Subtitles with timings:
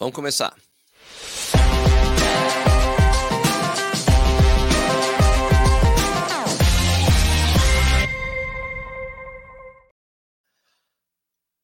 [0.00, 0.56] Vamos começar.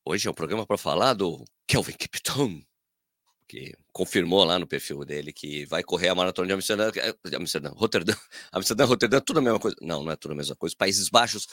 [0.05, 2.63] Hoje é um programa para falar do Kelvin Kipton,
[3.49, 7.71] que confirmou lá no perfil dele que vai correr a maratona de Amsterdã, de Amsterdã,
[7.71, 8.17] Rotterdam,
[8.53, 9.79] Amsterdã, Rotterdam, tudo a mesma coisa.
[9.81, 10.77] Não, não é tudo a mesma coisa.
[10.77, 11.49] Países Baixos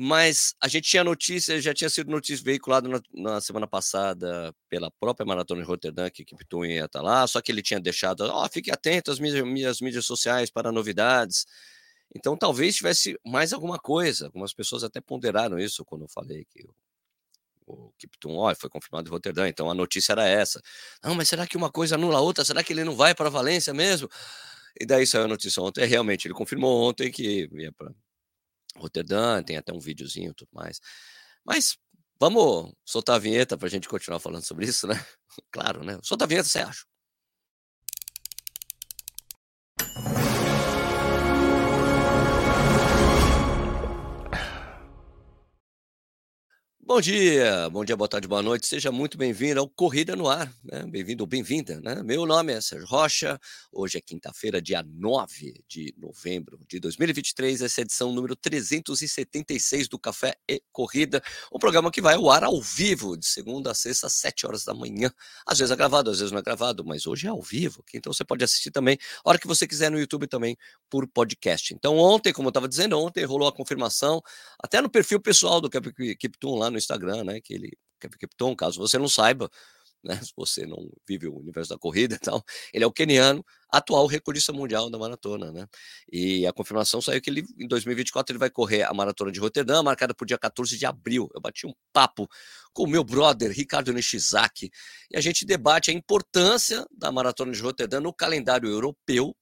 [0.00, 4.92] mas a gente tinha notícia, já tinha sido notícia veiculada na, na, semana passada pela
[4.92, 8.44] própria Maratona de Rotterdam, que Kiptum ia estar lá, só que ele tinha deixado, ó,
[8.44, 11.46] oh, fique atento às mídias, mídias sociais para novidades.
[12.14, 14.26] Então talvez tivesse mais alguma coisa.
[14.26, 16.64] Algumas pessoas até ponderaram isso quando eu falei que
[17.66, 20.62] o, Kiptum, ó, foi confirmado em Rotterdam, então a notícia era essa.
[21.02, 22.44] Não, mas será que uma coisa anula a outra?
[22.44, 24.08] Será que ele não vai para Valência mesmo?
[24.80, 27.92] E daí saiu a notícia ontem, realmente, ele confirmou ontem que ia para
[28.78, 30.80] Roterdã, tem até um videozinho e tudo mais.
[31.44, 31.76] Mas
[32.20, 34.94] vamos soltar a vinheta para a gente continuar falando sobre isso, né?
[35.52, 35.98] Claro, né?
[36.02, 36.58] Solta a vinheta, você
[46.88, 48.66] Bom dia, bom dia, boa tarde, boa noite.
[48.66, 50.86] Seja muito bem-vindo ao Corrida no Ar, né?
[50.86, 52.02] Bem-vindo ou bem-vinda, né?
[52.02, 53.38] Meu nome é Sérgio Rocha.
[53.70, 59.86] Hoje é quinta-feira, dia 9 de novembro de 2023, essa é a edição número 376
[59.86, 61.22] do Café e Corrida,
[61.52, 64.64] um programa que vai ao ar ao vivo, de segunda a sexta, às 7 horas
[64.64, 65.12] da manhã.
[65.46, 68.10] Às vezes é gravado, às vezes não é gravado, mas hoje é ao vivo, então
[68.10, 70.56] você pode assistir também, a hora que você quiser no YouTube também
[70.88, 71.74] por podcast.
[71.74, 74.22] Então, ontem, como eu estava dizendo, ontem rolou a confirmação,
[74.58, 77.40] até no perfil pessoal do Kipton lá no no Instagram, né?
[77.40, 77.78] Que ele,
[78.18, 79.50] Kipton, caso você não saiba,
[80.02, 80.20] né?
[80.22, 84.06] Se você não vive o universo da corrida e tal, ele é o keniano, atual
[84.06, 85.66] recordista mundial da maratona, né?
[86.10, 89.82] E a confirmação saiu que ele, em 2024, ele vai correr a maratona de Roterdã,
[89.82, 91.28] marcada para o dia 14 de abril.
[91.34, 92.28] Eu bati um papo
[92.72, 94.70] com o meu brother, Ricardo Nishizaki,
[95.10, 99.34] e a gente debate a importância da maratona de Roterdã no calendário europeu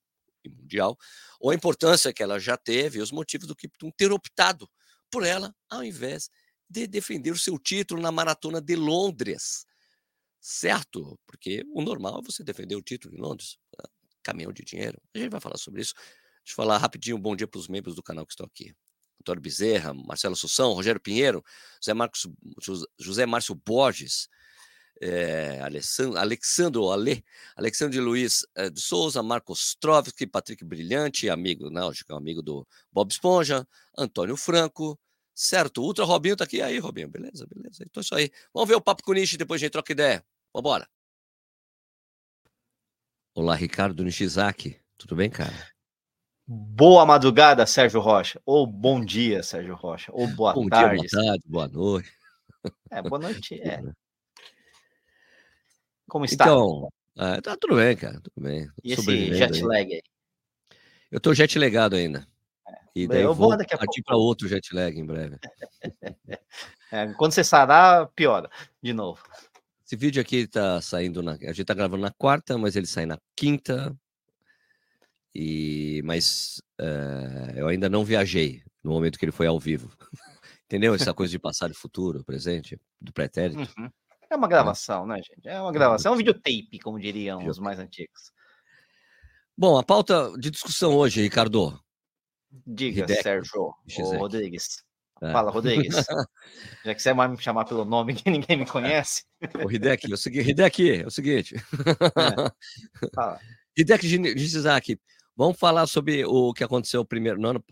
[0.44, 0.96] e mundial,
[1.40, 4.68] ou a importância que ela já teve e os motivos do Kipton ter optado
[5.10, 9.66] por ela, ao invés de defender o seu título na maratona de Londres.
[10.40, 11.18] Certo?
[11.26, 13.58] Porque o normal é você defender o título em Londres.
[13.76, 13.88] Tá?
[14.22, 15.00] Caminhão de dinheiro.
[15.14, 15.94] A gente vai falar sobre isso.
[15.94, 17.18] Deixa eu falar rapidinho.
[17.18, 18.74] Bom dia para os membros do canal que estão aqui.
[19.20, 21.44] Antônio Bezerra, Marcelo Sussão, Rogério Pinheiro,
[21.82, 22.28] José, Marcos,
[22.98, 24.28] José Márcio Borges,
[25.00, 27.24] é, Alessandro, Alexandro Ale,
[27.56, 33.10] Alexandre Luiz é, de Souza, Marcos Trovski, Patrick Brilhante, amigo, não, é amigo do Bob
[33.10, 33.66] Esponja,
[33.96, 34.98] Antônio Franco,
[35.38, 36.62] Certo, Ultra Robinho tá aqui.
[36.62, 37.84] aí, Robinho, beleza, beleza.
[37.84, 38.30] Então é isso aí.
[38.54, 40.24] Vamos ver o papo com o Nishi depois gente troca ideia.
[40.50, 40.88] Vambora.
[43.34, 44.80] Olá, Ricardo Nishizaki.
[44.96, 45.52] Tudo bem, cara?
[46.46, 48.40] Boa madrugada, Sérgio Rocha.
[48.46, 50.10] Ou bom dia, Sérgio Rocha.
[50.10, 51.06] Ou boa bom tarde.
[51.06, 52.12] Dia, boa tarde, boa noite.
[52.90, 53.60] É, boa noite.
[53.62, 53.82] É.
[56.08, 56.44] Como está?
[56.44, 56.88] Então,
[57.18, 58.18] é, tá tudo bem, cara.
[58.22, 58.70] Tudo bem.
[58.82, 60.02] E esse jet lag aí?
[61.10, 62.26] Eu tô jet legado ainda.
[62.96, 65.36] E daí eu vou, vou daqui a partir para outro jet lag em breve.
[66.90, 68.48] é, quando você sarar, piora
[68.82, 69.22] de novo.
[69.84, 71.32] Esse vídeo aqui está saindo na.
[71.32, 73.94] A gente está gravando na quarta, mas ele sai na quinta.
[75.34, 79.92] E mas uh, eu ainda não viajei no momento que ele foi ao vivo.
[80.64, 80.94] Entendeu?
[80.94, 83.60] Essa coisa de passado e futuro, presente, do pretérito.
[83.78, 83.90] Uhum.
[84.30, 85.08] É uma gravação, é.
[85.08, 85.46] né, gente?
[85.46, 88.32] É uma gravação, é um videotape, como diriam os mais antigos.
[89.56, 91.78] Bom, a pauta de discussão hoje, Ricardo,
[92.66, 93.22] Diga, Hideki.
[93.22, 93.74] Sérgio
[94.18, 94.84] Rodrigues.
[95.22, 95.32] É.
[95.32, 95.94] Fala, Rodrigues.
[96.84, 99.24] Já que você vai me chamar pelo nome que ninguém me conhece.
[99.64, 101.54] O Hideki, é o seguinte, Hideki, é o seguinte.
[101.56, 103.08] É.
[103.14, 103.40] Fala.
[103.76, 104.98] Hideki Nishizaki,
[105.36, 107.64] vamos falar sobre o que aconteceu primeiro no ano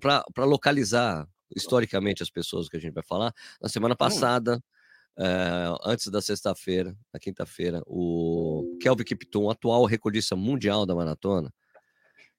[0.00, 3.32] para localizar historicamente as pessoas que a gente vai falar.
[3.60, 3.96] Na semana hum.
[3.96, 5.24] passada, hum.
[5.24, 11.52] é, antes da sexta-feira, na quinta-feira, o Kelvin Kipton, atual recordista mundial da maratona,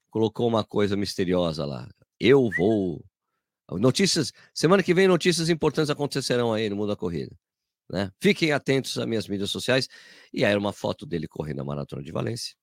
[0.10, 1.88] colocou uma coisa misteriosa lá.
[2.20, 3.04] Eu vou.
[3.72, 4.34] Notícias.
[4.54, 7.36] Semana que vem, notícias importantes acontecerão aí no mundo da corrida.
[7.90, 8.12] Né?
[8.20, 9.88] Fiquem atentos às minhas mídias sociais.
[10.34, 12.56] E aí era uma foto dele correndo a maratona de Valência.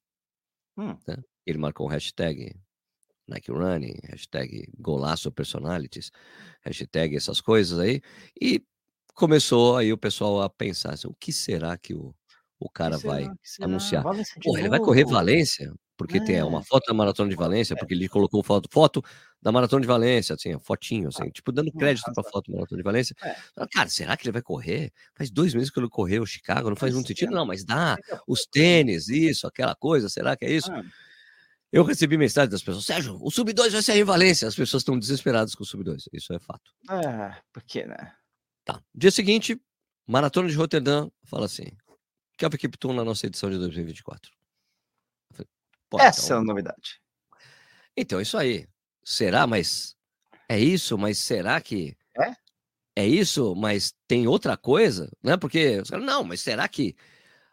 [0.77, 0.97] Hum.
[1.07, 1.17] Né?
[1.45, 2.55] Ele marcou um hashtag
[3.27, 6.11] Nike Running, hashtag Golaço Personalities,
[6.63, 8.01] hashtag essas coisas aí.
[8.41, 8.63] E
[9.15, 12.15] começou aí o pessoal a pensar assim, o que será que o,
[12.59, 13.29] o cara vai
[13.61, 14.05] anunciar?
[14.43, 15.75] Pô, ele vai correr Valência?
[15.97, 16.25] Porque é.
[16.25, 17.77] tem uma foto da Maratona de Valência, é.
[17.77, 19.03] porque ele colocou foto, foto
[19.41, 22.79] da Maratona de Valência, assim, fotinho, assim, tipo, dando crédito para a foto da Maratona
[22.79, 23.17] de Valência.
[23.23, 23.37] É.
[23.73, 24.93] Cara, será que ele vai correr?
[25.15, 27.97] Faz dois meses que ele correu Chicago, não faz muito sentido, não, mas dá.
[28.27, 30.71] Os tênis, isso, aquela coisa, será que é isso?
[31.73, 34.47] Eu recebi mensagem das pessoas, Sérgio, o Sub-2 vai sair em Valência.
[34.47, 36.73] As pessoas estão desesperadas com o Sub-2, isso é fato.
[36.91, 38.13] É, por quê, né?
[38.65, 38.81] Tá.
[38.95, 39.61] Dia seguinte,
[40.07, 41.67] Maratona de Roterdã, fala assim,
[42.37, 44.36] Kelvin Kipton na nossa edição de 2024.
[46.01, 46.39] Essa então...
[46.39, 47.01] é a novidade.
[47.97, 48.67] Então, isso aí.
[49.05, 49.97] Será, mas
[50.49, 52.35] é isso, mas será que é?
[52.99, 55.37] É isso, mas tem outra coisa, né?
[55.37, 56.97] Porque não, mas será que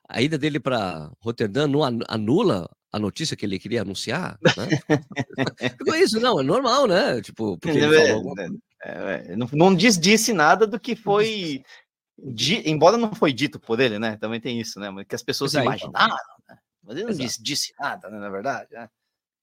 [0.07, 4.39] a ida dele para Roterdã não anula a notícia que ele queria anunciar?
[4.41, 4.69] Né?
[5.77, 7.21] Ficou isso, não, é normal, né?
[7.21, 8.33] Tipo, porque é, falou...
[8.39, 11.61] é, é, não, não diz, disse nada do que foi.
[12.65, 14.15] Embora não foi dito por ele, né?
[14.17, 14.89] Também tem isso, né?
[15.07, 15.65] Que as pessoas então.
[15.65, 16.15] imaginaram, né?
[16.83, 18.19] Mas ele não disse, disse, nada, né?
[18.19, 18.68] Na verdade.
[18.71, 18.89] Né?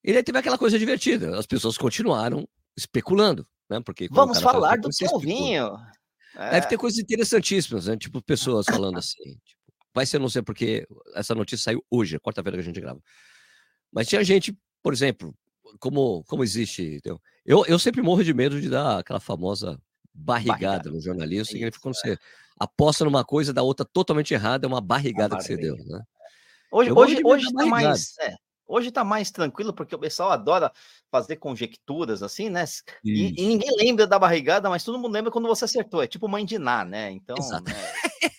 [0.03, 1.37] Ele teve aquela coisa divertida.
[1.37, 3.79] As pessoas continuaram especulando, né?
[3.81, 5.75] Porque vamos falar do Kelvinho.
[6.35, 6.51] É.
[6.51, 7.97] Deve ter coisas interessantíssimas, né?
[7.97, 9.23] Tipo pessoas falando assim.
[9.45, 9.61] Tipo,
[9.93, 13.01] vai ser não sei porque essa notícia saiu hoje, é quarta-feira que a gente grava.
[13.91, 15.35] Mas tinha gente, por exemplo,
[15.79, 17.19] como como existe, entendeu?
[17.45, 19.79] eu eu sempre morro de medo de dar aquela famosa
[20.13, 20.89] barrigada, barrigada.
[20.91, 21.99] no jornalismo, significa quando é.
[21.99, 22.17] você
[22.59, 26.01] aposta numa coisa da outra totalmente errada, é uma barrigada que você deu, né?
[26.71, 28.35] Hoje, hoje, hoje tá mais, é,
[28.71, 30.71] Hoje está mais tranquilo, porque o pessoal adora
[31.11, 32.63] fazer conjecturas, assim, né?
[33.03, 36.01] E, e, ninguém lembra da barrigada, mas todo mundo lembra quando você acertou.
[36.01, 37.11] É tipo mãe de Ná, né?
[37.11, 37.73] Então, né,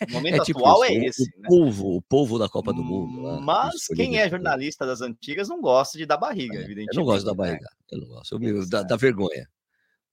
[0.08, 1.22] o momento é tipo atual isso, é esse.
[1.22, 1.48] O, né?
[1.50, 3.20] povo, o povo da Copa do Mundo.
[3.20, 6.96] Lá, mas quem é jornalista das antigas não gosta de dar barriga, é, evidentemente.
[6.96, 7.36] Eu não gosto da né?
[7.36, 7.68] barriga.
[7.90, 8.34] Eu não gosto.
[8.34, 9.46] Eu me, da, da, vergonha.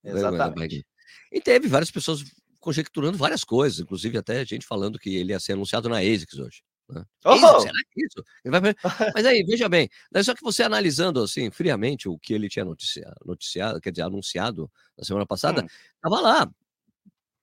[0.04, 0.84] Exatamente.
[1.32, 2.22] e teve várias pessoas
[2.58, 6.62] conjecturando várias coisas, inclusive até gente falando que ele ia ser anunciado na ASICS hoje.
[6.92, 7.04] Né?
[7.24, 7.34] Oh!
[7.34, 8.24] Isso, será que isso?
[8.44, 8.74] Vai...
[9.14, 9.88] Mas aí, veja bem,
[10.24, 14.70] só que você analisando assim, friamente, o que ele tinha noticiado, noticiado quer dizer, anunciado
[14.96, 15.64] na semana passada,
[15.94, 16.22] estava hum.
[16.22, 16.50] lá.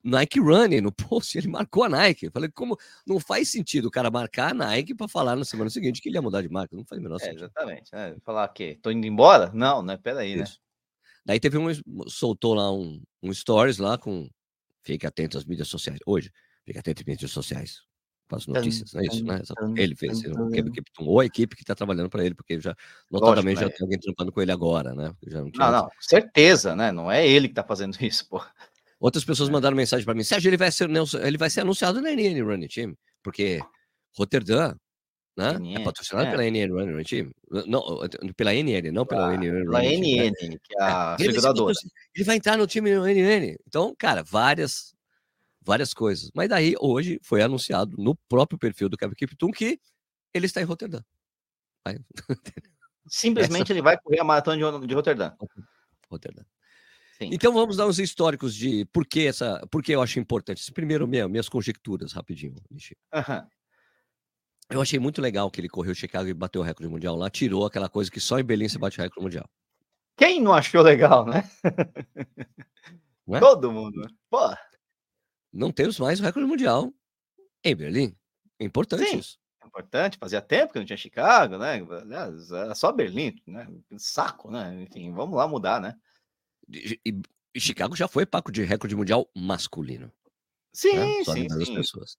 [0.04, 2.28] Nike Running no post, ele marcou a Nike.
[2.28, 5.70] Eu falei, como não faz sentido o cara marcar a Nike para falar na semana
[5.70, 6.76] seguinte que ele ia mudar de marca?
[6.76, 7.46] Não faz o menor é, sentido.
[7.46, 7.90] exatamente.
[7.94, 9.52] É, falar que tô indo embora?
[9.54, 9.98] Não, né?
[9.98, 10.46] Peraí, né?
[11.26, 11.68] Daí teve um,
[12.08, 14.30] soltou lá um, um stories lá com,
[14.82, 16.00] fique atento às mídias sociais.
[16.06, 16.32] Hoje,
[16.64, 17.87] fique atento às mídias sociais
[18.28, 19.42] com as notícias, é isso, né?
[19.76, 20.22] Ele fez,
[21.00, 22.76] ou a equipe que está trabalhando para ele, porque já,
[23.10, 25.14] notadamente, Lógico, já tem alguém trampando com ele agora, né?
[25.26, 26.92] Não, não, não, certeza, né?
[26.92, 28.44] Não é ele que está fazendo isso, pô.
[29.00, 29.52] Outras pessoas é.
[29.52, 30.90] mandaram mensagem para mim, Sérgio, ele vai ser,
[31.24, 33.62] ele vai ser anunciado na NN Running Team, porque
[34.18, 34.76] Roterdã,
[35.38, 35.56] né?
[35.76, 36.32] É patrocinado é.
[36.32, 37.32] pela NN Running Team,
[37.68, 40.58] não, pela NN, não pela ah, NN Running NN, né?
[40.64, 41.76] que é a é, seguradora.
[42.16, 43.56] Ele vai entrar no time NN.
[43.68, 44.97] Então, cara, várias
[45.68, 46.32] várias coisas.
[46.34, 49.80] Mas daí, hoje, foi anunciado no próprio perfil do Kevin Kiptum que
[50.34, 51.02] ele está em Roterdã.
[53.08, 53.74] Simplesmente Essa...
[53.74, 55.34] ele vai correr a maratona de, de Roterdã.
[56.10, 56.44] Roterdã.
[57.18, 57.30] Sim.
[57.32, 60.72] Então vamos dar uns históricos de por que essa, por que eu acho importante.
[60.72, 63.48] Primeiro, minha, minhas conjecturas, rapidinho, uhum.
[64.70, 67.66] Eu achei muito legal que ele correu Chicago e bateu o recorde mundial lá, tirou
[67.66, 69.50] aquela coisa que só em Berlim se bate recorde mundial.
[70.18, 71.44] Quem não achou legal, né?
[73.30, 73.40] É?
[73.40, 74.08] Todo mundo.
[74.30, 74.40] Pô
[75.52, 76.94] não temos mais o recorde mundial
[77.64, 78.16] em Berlim.
[78.60, 79.40] É importante Sim, isso.
[79.64, 81.86] É importante, fazia tempo que não tinha Chicago, né?
[82.02, 83.68] Aliás, era só Berlim, né?
[83.98, 84.84] Saco, né?
[84.84, 85.96] Enfim, vamos lá mudar, né?
[86.70, 87.22] E, e,
[87.54, 90.12] e Chicago já foi paco de recorde mundial masculino.
[90.74, 91.24] Sim, né?
[91.24, 91.76] Só sim, sim.
[91.76, 92.18] pessoas.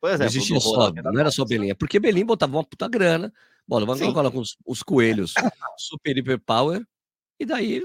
[0.00, 2.88] Por exemplo, não existia só, não era só Berlim, é porque Berlim botava uma puta
[2.88, 3.32] grana,
[3.66, 5.34] bola, vamos colocar os, os coelhos
[5.78, 6.84] super hiper power,
[7.38, 7.82] e daí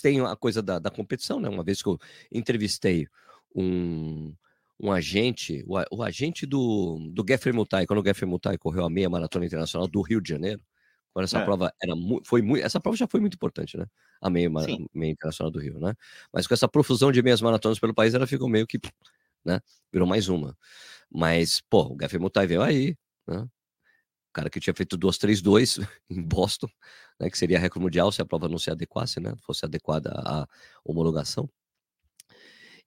[0.00, 1.48] tem a coisa da, da competição, né?
[1.48, 1.98] Uma vez que eu
[2.30, 3.08] entrevistei
[3.54, 4.34] um,
[4.80, 8.90] um agente, o, o, agente do, do Geoffrey Mutai, quando o Geoffrey Mutai correu a
[8.90, 10.62] meia maratona internacional do Rio de Janeiro,
[11.12, 11.44] quando essa é.
[11.44, 13.86] prova era foi muito, essa prova já foi muito importante, né?
[14.20, 14.48] A meia,
[14.94, 15.94] meia internacional do Rio, né?
[16.32, 18.78] Mas com essa profusão de meias maratonas pelo país, ela ficou meio que,
[19.44, 19.60] né?
[19.92, 20.56] Virou mais uma.
[21.10, 23.40] Mas, pô, o Geoffrey Mutai veio aí, né?
[23.40, 26.68] O cara que tinha feito 2-3-2 em Boston,
[27.18, 27.28] né?
[27.30, 29.34] Que seria recorde mundial se a prova não se adequasse, né?
[29.40, 30.46] Fosse adequada à
[30.84, 31.50] homologação.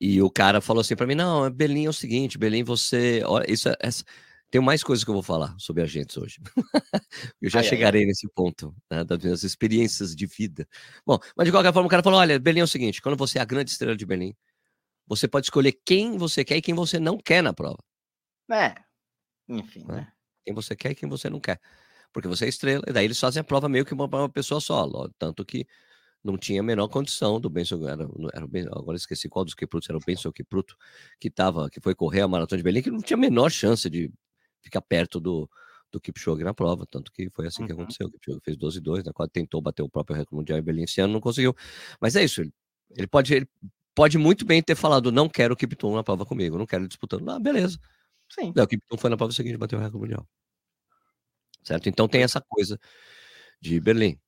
[0.04, 3.22] E o cara falou assim para mim: não, Belém é o seguinte, Belém, você.
[3.24, 4.04] Olha, isso é, essa...
[4.50, 6.42] Tem mais coisas que eu vou falar sobre agentes hoje.
[7.40, 8.08] eu já ai, chegarei ai.
[8.08, 10.68] nesse ponto, né, das minhas experiências de vida.
[11.06, 13.38] Bom, mas de qualquer forma, o cara falou: olha, Belém é o seguinte, quando você
[13.38, 14.36] é a grande estrela de Belém,
[15.06, 17.78] você pode escolher quem você quer e quem você não quer na prova.
[18.52, 18.74] É.
[19.48, 19.96] Enfim, né?
[19.96, 20.12] né?
[20.44, 21.62] Quem você quer e quem você não quer.
[22.12, 24.60] Porque você é estrela, e daí eles fazem a prova meio que uma, uma pessoa
[24.60, 24.86] só.
[25.20, 25.66] Tanto que
[26.24, 29.90] não tinha a menor condição do Benson, era, era ben, agora esqueci qual dos Kiprutos,
[29.90, 30.78] era o Benson Kipruto,
[31.20, 33.90] que tava, que foi correr a Maratona de Berlim, que não tinha a menor chance
[33.90, 34.12] de
[34.62, 35.50] ficar perto do,
[35.92, 37.68] do Kipchoge na prova, tanto que foi assim uhum.
[37.68, 40.36] que aconteceu, o Kipchoge fez 12 e 2, né, quase tentou bater o próprio recorde
[40.36, 41.56] mundial em Berlim esse ano, não conseguiu,
[42.00, 42.54] mas é isso, ele,
[42.96, 43.50] ele pode, ele
[43.96, 46.88] pode muito bem ter falado, não quero o Kipton na prova comigo, não quero ele
[46.88, 47.80] disputando, ah, beleza,
[48.30, 48.54] Sim.
[48.56, 50.28] o Kipton foi na prova seguinte, bateu o recorde mundial,
[51.64, 51.90] certo?
[51.90, 52.80] Então tem essa coisa
[53.60, 54.20] de Berlim.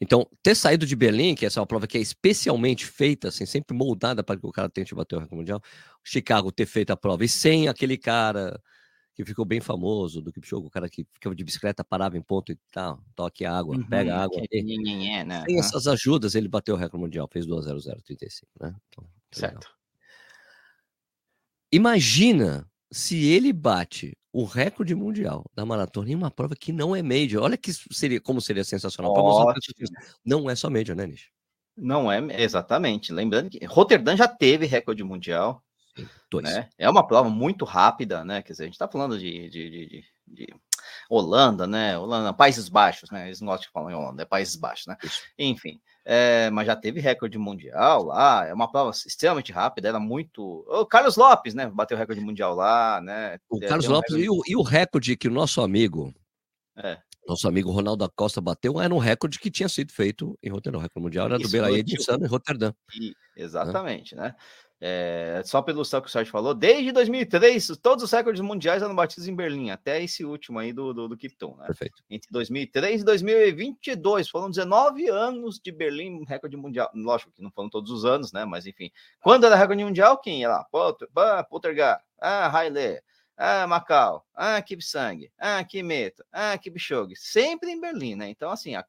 [0.00, 3.46] Então, ter saído de Berlim, que essa é uma prova que é especialmente feita, assim,
[3.46, 5.62] sempre moldada para que o cara tente bater o recorde mundial,
[6.04, 8.60] Chicago ter feito a prova e sem aquele cara
[9.14, 12.52] que ficou bem famoso do Kipchoge, o cara que ficava de bicicleta, parava em ponto
[12.52, 14.42] e tal, toque água, uhum, pega água.
[14.46, 14.62] Que,
[15.24, 15.44] né?
[15.46, 18.76] Sem essas ajudas, ele bateu o recorde mundial, fez 2.0035, né?
[18.88, 19.54] Então, certo.
[19.54, 19.76] Legal.
[21.72, 27.02] Imagina se ele bate o recorde mundial da maratona em uma prova que não é
[27.02, 27.42] major.
[27.42, 29.14] Olha que seria, como seria sensacional.
[30.24, 31.30] Não é só major, né, Nish?
[31.74, 33.12] Não é, exatamente.
[33.12, 35.62] Lembrando que Rotterdam já teve recorde mundial.
[35.96, 36.68] Sim, né?
[36.76, 38.42] É uma prova muito rápida, né?
[38.42, 40.54] Quer dizer, a gente está falando de, de, de, de,
[41.08, 41.96] Holanda, né?
[41.96, 43.28] Holanda, Países Baixos, né?
[43.28, 44.96] Eles não gostam de falar em Holanda, é Países Baixos, né?
[45.02, 45.22] Isso.
[45.38, 50.64] Enfim, é, mas já teve recorde mundial lá, é uma prova extremamente rápida, era muito.
[50.68, 51.66] O Carlos Lopes, né?
[51.66, 53.40] Bateu recorde mundial lá, né?
[53.50, 56.14] O Carlos um Lopes e, o, e, o, recorde que o nosso amigo,
[56.76, 56.96] é.
[57.26, 60.78] nosso amigo Ronaldo da Costa bateu, era um recorde que tinha sido feito em Roterdã.
[60.78, 62.72] O recorde mundial era Isso, do Belaia de Insano em Roterdã.
[62.94, 64.28] E, exatamente, né?
[64.28, 64.34] né?
[64.78, 69.26] É, só pelo que o Sérgio falou, desde 2003, todos os recordes mundiais eram batidos
[69.26, 71.66] em Berlim, até esse último aí do, do, do Kipton, né?
[71.66, 72.02] Perfeito.
[72.10, 76.90] Entre 2003 e 2022, foram 19 anos de Berlim, recorde mundial.
[76.94, 78.44] Lógico que não foram todos os anos, né?
[78.44, 78.90] Mas enfim,
[79.22, 80.64] quando era recorde mundial, quem ia lá?
[80.64, 81.08] Potter,
[81.48, 83.00] Poltergar, ah, Haile,
[83.36, 88.28] ah, Macau, ah, Kipsang, ah, Kimeto, ah, Kipchoge, sempre em Berlim, né?
[88.28, 88.84] Então, assim, a,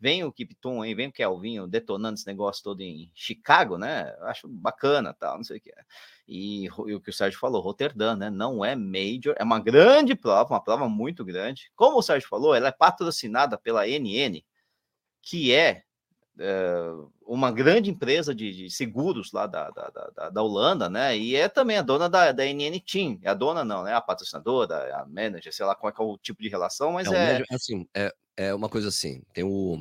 [0.00, 4.16] vem o Kipton aí, vem o Kelvinho detonando esse negócio todo em Chicago, né?
[4.22, 5.70] Acho bacana, tal, não sei o que.
[5.70, 5.84] É.
[6.26, 8.30] E, e, o que o Sérgio falou, Roterdã, né?
[8.30, 11.70] Não é major, é uma grande prova, uma prova muito grande.
[11.76, 14.42] Como o Sérgio falou, ela é patrocinada pela NN,
[15.20, 15.82] que é,
[16.38, 16.80] é
[17.26, 21.16] uma grande empresa de, de seguros lá da, da, da, da, Holanda, né?
[21.18, 23.18] E é também a dona da, da NN Team.
[23.22, 23.92] É a dona, não, né?
[23.92, 27.42] A patrocinadora, a manager, sei lá qual é, é o tipo de relação, mas é.
[27.42, 27.54] é...
[27.54, 29.76] assim, é, é uma coisa assim, tem o,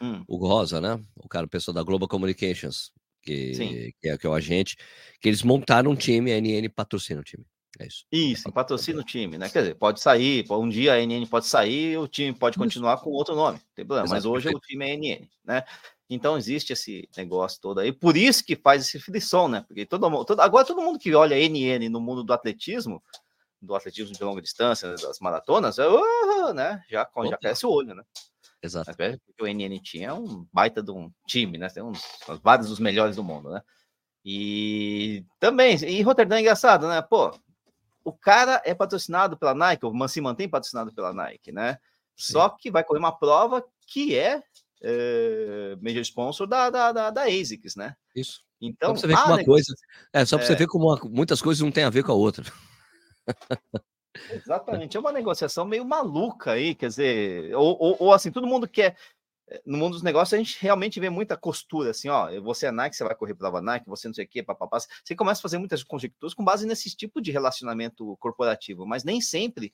[0.00, 0.24] hum.
[0.28, 1.02] o Rosa, né?
[1.16, 2.92] O cara, o pessoal da Global Communications,
[3.22, 4.76] que, que, é, que é o agente,
[5.18, 7.46] que eles montaram um time, a NN patrocina o time.
[7.78, 8.04] É isso.
[8.12, 9.48] Isso, patrocina o time, né?
[9.48, 13.04] Quer dizer, pode sair, um dia a NN pode sair, o time pode continuar isso.
[13.04, 14.64] com outro nome, não tem problema, Exato, mas hoje perfeito.
[14.64, 15.64] o time é NN, né?
[16.10, 19.64] Então existe esse negócio todo aí, por isso que faz esse frição, né?
[19.66, 23.02] Porque todo, todo agora todo mundo que olha NN no mundo do atletismo
[23.60, 26.82] do atletismo de longa distância, das maratonas, uh, né?
[26.88, 28.02] Já, já cresce o olho, né?
[28.62, 28.90] Exato.
[28.96, 31.68] Porque o NN tinha um baita de um time, né?
[31.68, 32.02] Tem uns,
[32.42, 33.62] vários dos melhores do mundo, né?
[34.24, 37.00] E também, em Roterdã é engraçado, né?
[37.00, 37.32] Pô,
[38.04, 41.78] o cara é patrocinado pela Nike, o se mantém patrocinado pela Nike, né?
[42.16, 42.32] Sim.
[42.32, 44.42] Só que vai correr uma prova que é,
[44.82, 47.94] é major sponsor da, da, da, da ASICS, né?
[48.14, 48.42] Isso.
[48.60, 49.74] Então, só pra você ver como uma coisa.
[50.12, 50.48] É, só para é...
[50.48, 52.44] você ver como uma, muitas coisas não têm a ver com a outra.
[54.30, 58.68] Exatamente, é uma negociação meio maluca aí, quer dizer, ou, ou, ou, assim, todo mundo
[58.68, 58.96] quer.
[59.48, 62.28] Eh, no mundo dos negócios, a gente realmente vê muita costura, assim, ó.
[62.40, 64.78] Você é Nike, você vai correr prova Nike, você não sei o quê, papapá.
[65.04, 69.20] Você começa a fazer muitas conjecturas com base nesse tipo de relacionamento corporativo, mas nem
[69.20, 69.72] sempre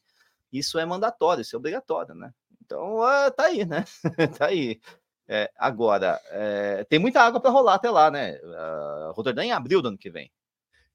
[0.53, 2.33] isso é mandatório, isso é obrigatório, né?
[2.65, 3.85] Então, uh, tá aí, né?
[4.39, 4.81] tá aí.
[5.27, 8.37] É, agora, é, tem muita água para rolar até lá, né?
[8.37, 10.31] Uh, Rotterdam em abril do ano que vem.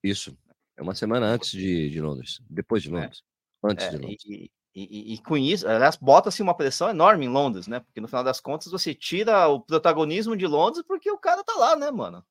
[0.03, 0.37] Isso.
[0.79, 2.91] É uma semana antes de, de Londres, depois de é.
[2.93, 3.21] Londres.
[3.21, 3.71] É.
[3.71, 4.23] Antes é, de Londres.
[4.25, 7.81] E, e, e, com isso, aliás, bota-se uma pressão enorme em Londres, né?
[7.81, 11.53] Porque no final das contas você tira o protagonismo de Londres porque o cara tá
[11.55, 12.23] lá, né, mano?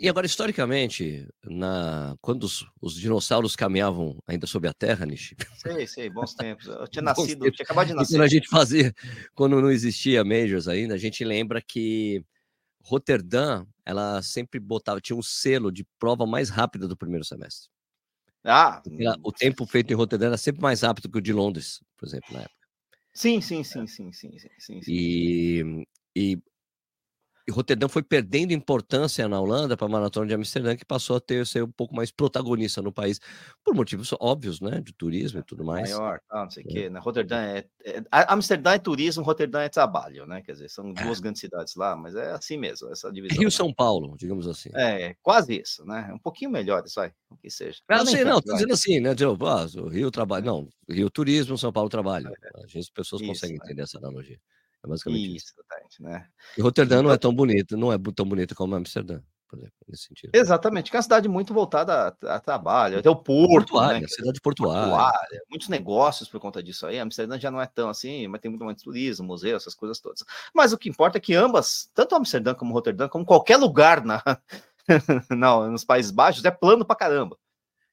[0.00, 2.16] E agora, historicamente, na...
[2.22, 5.36] quando os, os, dinossauros caminhavam ainda sobre a Terra, Nishi.
[5.56, 6.68] Sei, sei, bons tempos.
[6.68, 8.14] Eu tinha nascido, eu tinha acabado de nascer.
[8.14, 8.94] E quando a gente fazia,
[9.34, 12.24] quando não existia Majors ainda, a gente lembra que
[12.88, 17.68] Roterdã, ela sempre botava, tinha um selo de prova mais rápida do primeiro semestre.
[18.44, 18.86] Ah,
[19.24, 22.32] o tempo feito em Roterdã era sempre mais rápido que o de Londres, por exemplo,
[22.34, 22.68] na época.
[23.14, 24.82] Sim, sim, sim, sim, sim, sim, sim.
[24.86, 25.62] E,
[26.16, 26.42] e e
[27.50, 31.46] Roterdã foi perdendo importância na Holanda para a Maratona de Amsterdã, que passou a ter
[31.46, 33.20] ser um pouco mais protagonista no país,
[33.64, 34.80] por motivos óbvios, né?
[34.80, 35.90] De turismo e tudo mais.
[35.90, 36.72] Maior, ah, não sei o é.
[36.72, 36.90] quê.
[36.90, 37.00] Né?
[37.00, 40.42] Roterdã é, é, Amsterdã é turismo, Roterdã é trabalho, né?
[40.42, 41.22] Quer dizer, são duas é.
[41.22, 43.38] grandes cidades lá, mas é assim mesmo, essa divisão.
[43.38, 44.70] Rio São Paulo, digamos assim.
[44.74, 46.10] É, quase isso, né?
[46.12, 47.78] Um pouquinho melhor, isso aí, o que seja.
[47.88, 49.14] Não, sei, não, tô dizendo assim, né?
[49.14, 52.28] Tipo, ah, o Rio trabalho, não, Rio Turismo, São Paulo trabalho.
[52.28, 52.78] É.
[52.78, 53.62] As pessoas isso, conseguem né?
[53.64, 54.38] entender essa analogia.
[54.84, 55.54] É basicamente isso.
[55.88, 56.02] isso.
[56.02, 56.26] Né?
[56.56, 60.04] E Roterdã não é tão bonita, não é tão bonita como Amsterdã, por exemplo, nesse
[60.04, 60.30] sentido.
[60.34, 64.06] Exatamente, que é uma cidade muito voltada a, a trabalho, até o porto, portuária, né?
[64.08, 64.90] cidade portuária.
[64.90, 65.42] portuária.
[65.48, 66.98] Muitos negócios por conta disso aí.
[66.98, 70.24] Amsterdã já não é tão assim, mas tem muito mais turismo, museu, essas coisas todas.
[70.54, 74.22] Mas o que importa é que ambas, tanto Amsterdã como Roterdã, como qualquer lugar na,
[75.30, 77.36] não, nos Países Baixos, é plano pra caramba.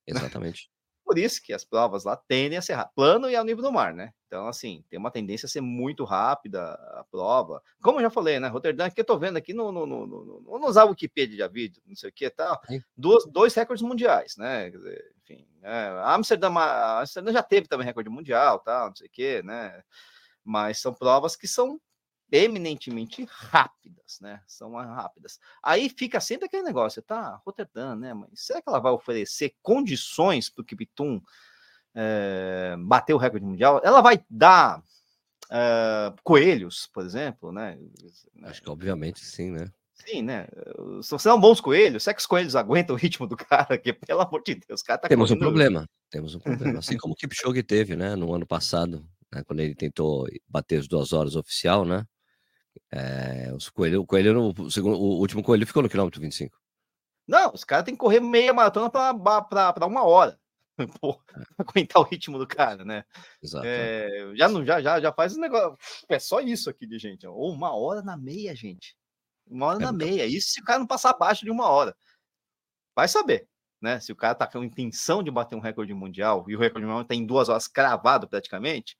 [0.08, 0.70] Exatamente.
[1.06, 3.94] Por isso que as provas lá tendem a ser plano e ao nível do mar,
[3.94, 4.12] né?
[4.26, 7.62] Então, assim, tem uma tendência a ser muito rápida a prova.
[7.80, 8.48] Como eu já falei, né?
[8.48, 11.82] Roterdã, que eu tô vendo aqui no, no, no, no, no usar Wikipedia de vídeo,
[11.86, 12.60] não sei o que e tal,
[12.98, 14.72] dois, dois recordes mundiais, né?
[14.72, 15.48] Dizer, enfim.
[15.62, 19.84] É, Amsterdã, Amsterdã já teve também recorde mundial, tal, não sei o quê, né?
[20.44, 21.80] Mas são provas que são
[22.44, 24.42] eminentemente rápidas, né?
[24.48, 25.40] São rápidas.
[25.64, 27.42] Aí fica sempre aquele negócio, tá?
[27.46, 28.14] Rotterdam, né?
[28.14, 31.22] Mas será que ela vai oferecer condições para o Kiptum
[31.94, 33.82] é, bater o recorde mundial?
[33.84, 34.82] Ela vai dar
[35.52, 37.78] é, coelhos, por exemplo, né?
[38.44, 39.72] Acho que obviamente sim, né?
[39.94, 40.48] Sim, né?
[41.02, 43.78] São bons coelhos, será que os coelhos aguentam o ritmo do cara?
[43.78, 45.42] Que, pelo amor de Deus, o cara tá Temos correndo...
[45.42, 46.80] um problema, temos um problema.
[46.80, 48.16] Assim como o Kipchoge teve, né?
[48.16, 52.06] No ano passado, né, quando ele tentou bater as duas horas oficial, né?
[52.92, 56.58] É, os coelho, o coelho, no, o, segundo, o último coelho ficou no quilômetro 25.
[57.28, 60.40] Não, os caras têm que correr meia maratona para uma hora.
[61.00, 61.44] Pô, é.
[61.58, 63.06] aguentar o ritmo do cara, né?
[63.42, 63.66] Exato.
[63.66, 65.78] É, já, já, já, já faz um negócio.
[66.10, 67.26] É só isso aqui de gente.
[67.26, 68.96] Ou uma hora na meia, gente.
[69.48, 70.08] Uma hora é, na então...
[70.08, 70.26] meia.
[70.26, 71.96] Isso se o cara não passar abaixo de uma hora.
[72.96, 73.48] Vai saber,
[73.82, 74.00] né?
[74.00, 76.86] Se o cara tá com a intenção de bater um recorde mundial e o recorde
[76.86, 78.98] mundial tem duas horas cravado praticamente,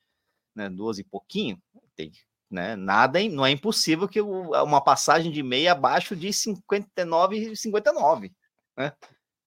[0.56, 0.70] né?
[0.70, 1.62] Duas e pouquinho,
[1.96, 2.12] tem
[2.56, 2.76] né?
[2.76, 8.34] Nada, não é impossível que uma passagem de meia abaixo de 59 e 59,
[8.78, 8.94] né?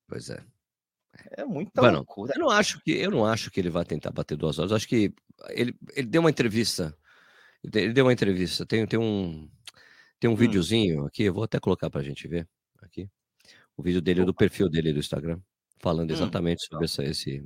[0.06, 0.44] Pois é.
[1.32, 2.34] É muita bueno, loucura.
[2.36, 4.70] Eu não acho que eu não acho que ele vai tentar bater duas horas.
[4.70, 5.12] Eu acho que
[5.48, 6.96] ele, ele deu uma entrevista.
[7.64, 8.64] Ele deu uma entrevista.
[8.64, 9.50] Tem, tem um
[10.20, 10.36] tem um hum.
[10.36, 11.24] videozinho aqui.
[11.24, 12.48] Eu vou até colocar para a gente ver
[12.80, 13.10] aqui.
[13.76, 15.40] O vídeo dele do perfil dele do Instagram,
[15.80, 16.14] falando hum.
[16.14, 16.68] exatamente hum.
[16.70, 17.44] sobre essa, esse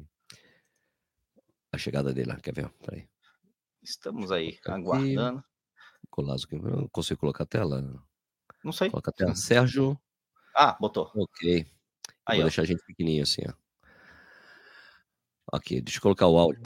[1.73, 2.37] a chegada dele lá.
[2.37, 2.69] Quer ver?
[2.85, 3.09] Peraí.
[3.83, 5.43] Estamos aí aguardando.
[6.13, 7.83] Colasso, não consigo colocar a tela.
[8.63, 8.91] Não sei.
[8.91, 9.35] Coloca a tela.
[9.35, 9.99] Sérgio.
[10.55, 11.11] Ah, botou.
[11.17, 11.67] Ok.
[12.27, 12.49] Aí, Vou ó.
[12.49, 13.53] deixar a gente pequenininho assim, ó.
[15.55, 16.63] Ok, deixa eu colocar o áudio.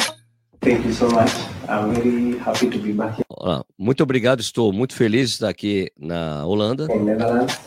[0.61, 1.31] Thank you so much.
[1.69, 3.23] I'm very happy to be back.
[3.29, 6.93] Olá, muito obrigado, estou muito feliz de estar aqui na Holanda.
[6.93, 7.61] In Netherlands.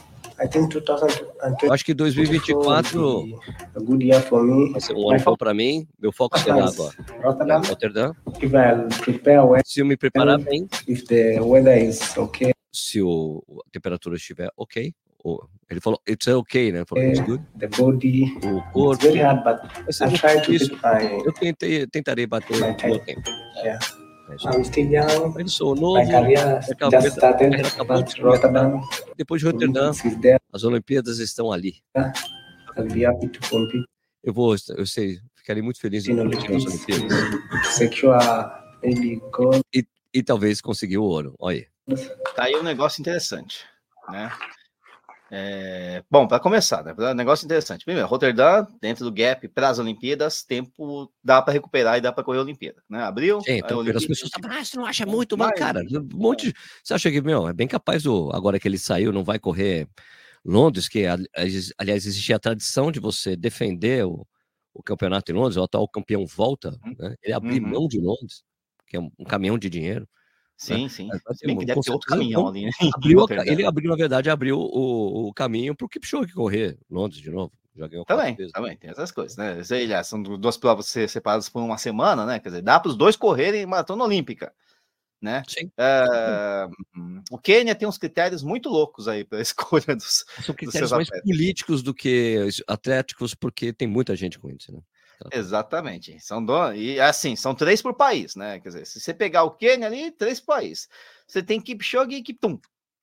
[1.63, 3.25] Eu acho que 2024
[4.71, 5.87] vai ser um ano bom para mim.
[5.99, 6.95] Meu foco será agora.
[7.67, 8.13] Rotterdam.
[9.65, 10.67] Se eu me preparar bem,
[12.71, 14.93] se o, a temperatura estiver ok,
[15.69, 16.83] ele falou, it's okay, né?
[16.87, 17.43] Falou, it's good.
[17.59, 18.93] The body, o corpo.
[18.93, 19.59] It's very hard, but
[20.01, 20.71] I'm trying to isso,
[21.25, 23.29] eu tentei, tentarei bater o tempo.
[23.57, 23.79] Yeah.
[26.91, 28.81] Just started at Rotterdam.
[29.17, 29.91] Depois de Rotterdam,
[30.53, 31.81] as Olimpíadas estão ali.
[32.77, 33.85] I'll be happy to compete.
[34.23, 37.11] Eu vou, eu sei, ficarei muito feliz em competir nas Olimpíadas.
[39.73, 41.35] E, e talvez conseguir o ouro.
[41.39, 41.95] Olha aí.
[42.35, 43.65] Tá aí um negócio interessante,
[44.09, 44.31] né?
[45.31, 47.13] É, bom, para começar, né?
[47.13, 47.85] Negócio interessante.
[47.85, 52.23] Primeiro, Rotterdam, dentro do gap para as Olimpíadas, tempo dá para recuperar e dá para
[52.23, 53.03] correr a Olimpíada, né?
[53.03, 53.39] Abriu.
[53.41, 56.53] Sim, então, as pessoas falam, ah, você não acha muito, mas, cara, um monte de...
[56.83, 58.31] Você acha que, meu, é bem capaz, o...
[58.33, 59.87] agora que ele saiu, não vai correr
[60.43, 61.05] Londres, que
[61.77, 64.25] aliás existia a tradição de você defender o,
[64.73, 66.95] o campeonato em Londres, o atual campeão volta, uhum.
[66.97, 67.15] né?
[67.21, 67.69] Ele abriu uhum.
[67.69, 68.43] mão de Londres,
[68.87, 70.07] que é um, um caminhão de dinheiro.
[70.59, 70.89] Sim, né?
[70.89, 71.09] sim.
[71.35, 72.71] Se bem que deve ter outro caminhão ali, né?
[72.93, 77.31] Abriu, ele abriu, na verdade, abriu o, o caminho para o Kipchoge correr Londres de
[77.31, 77.53] novo.
[77.77, 79.63] Já ganhou também, também, tem essas coisas, né?
[79.63, 82.37] Sei lá, são duas provas separadas por uma semana, né?
[82.37, 84.53] Quer dizer, dá para os dois correrem maratona olímpica,
[85.21, 85.43] né?
[85.47, 85.71] Sim.
[85.77, 86.67] É,
[87.31, 90.25] o Quênia tem uns critérios muito loucos aí para a escolha dos.
[90.43, 94.81] São critérios dos mais políticos do que atléticos, porque tem muita gente com isso, né?
[95.31, 96.19] Exatamente.
[96.19, 96.73] São do...
[96.73, 98.59] E assim, são três por país, né?
[98.59, 100.87] Quer dizer, se você pegar o Quênia ali, três por país.
[101.27, 102.59] Você tem Kipchoge e Kiptum.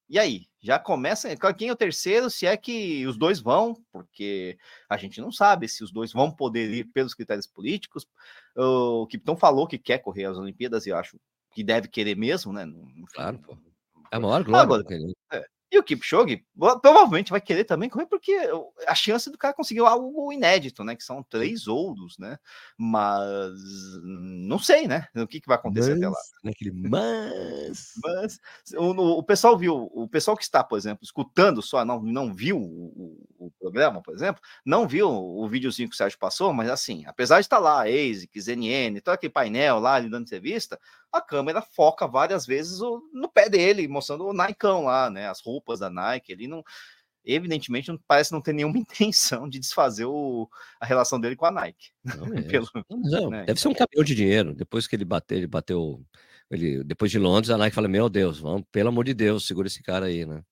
[0.08, 0.46] E aí?
[0.60, 1.28] Já começa.
[1.54, 2.30] Quem é o terceiro?
[2.30, 4.56] Se é que os dois vão, porque
[4.88, 8.06] a gente não sabe se os dois vão poder ir pelos critérios políticos.
[8.56, 11.18] O Kiptum falou que quer correr as Olimpíadas e eu acho
[11.52, 12.66] que deve querer mesmo, né?
[13.14, 13.56] Claro, pô.
[14.10, 14.62] É a maior glória.
[14.62, 14.84] Agora,
[15.32, 16.44] é, e o Kipchoge
[16.80, 18.32] provavelmente vai querer também correr, porque
[18.86, 20.94] a chance do cara conseguir algo inédito, né?
[20.94, 22.38] Que são três ouros, né?
[22.78, 23.52] Mas
[24.02, 25.08] não sei, né?
[25.16, 26.20] O que, que vai acontecer mas, até lá.
[26.44, 27.94] Naquele mas...
[28.02, 28.40] mas
[28.74, 32.58] o, o, pessoal viu, o pessoal que está, por exemplo, escutando só, não, não viu
[32.58, 37.04] o, o, programa, por exemplo, não viu o videozinho que o Sérgio passou, mas assim,
[37.06, 40.78] apesar de estar lá, ASIC, ZNN, todo aquele painel lá, ele dando entrevista,
[41.12, 42.78] a câmera foca várias vezes
[43.12, 45.28] no pé dele, mostrando o Nikão lá, né?
[45.28, 46.32] As roupas da Nike.
[46.32, 46.62] Ele não,
[47.24, 50.48] evidentemente, não parece não ter nenhuma intenção de desfazer o,
[50.80, 51.90] a relação dele com a Nike.
[52.04, 52.42] Não, é.
[52.42, 53.44] Pelo, não, né?
[53.44, 54.54] Deve ser um caminhão de dinheiro.
[54.54, 56.04] Depois que ele bateu, ele bateu.
[56.50, 59.66] Ele, depois de Londres, a Nike fala: Meu Deus, vamos, pelo amor de Deus, segura
[59.66, 60.42] esse cara aí, né?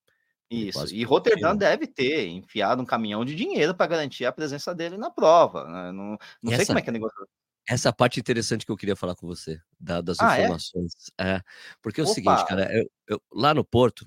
[0.50, 4.96] Isso, e Rotterdam deve ter enfiado um caminhão de dinheiro para garantir a presença dele
[4.96, 5.64] na prova.
[5.64, 5.92] Né?
[5.92, 7.26] Não, não sei como é que é o negócio.
[7.66, 10.42] Essa parte interessante que eu queria falar com você, da, das ah, é?
[10.42, 10.92] informações.
[11.18, 11.30] É?
[11.30, 11.40] é?
[11.80, 12.14] porque é o Opa.
[12.14, 14.06] seguinte, cara, eu, eu, lá no Porto,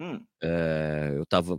[0.00, 0.24] hum.
[0.42, 1.58] é, eu tava.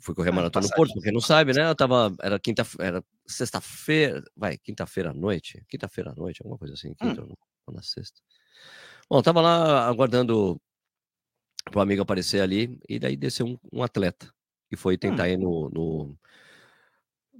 [0.00, 1.68] fui correr a maratona no Porto, porque não sabe, né?
[1.68, 6.74] Eu tava, era quinta, era sexta-feira, vai, quinta-feira à noite, quinta-feira à noite, alguma coisa
[6.74, 7.34] assim, quinta hum.
[7.66, 8.20] ou na sexta.
[9.10, 10.60] Bom, tava lá aguardando
[11.64, 14.32] para o amigo aparecer ali, e daí desceu um, um atleta,
[14.70, 15.26] e foi tentar hum.
[15.26, 16.18] ir no, no,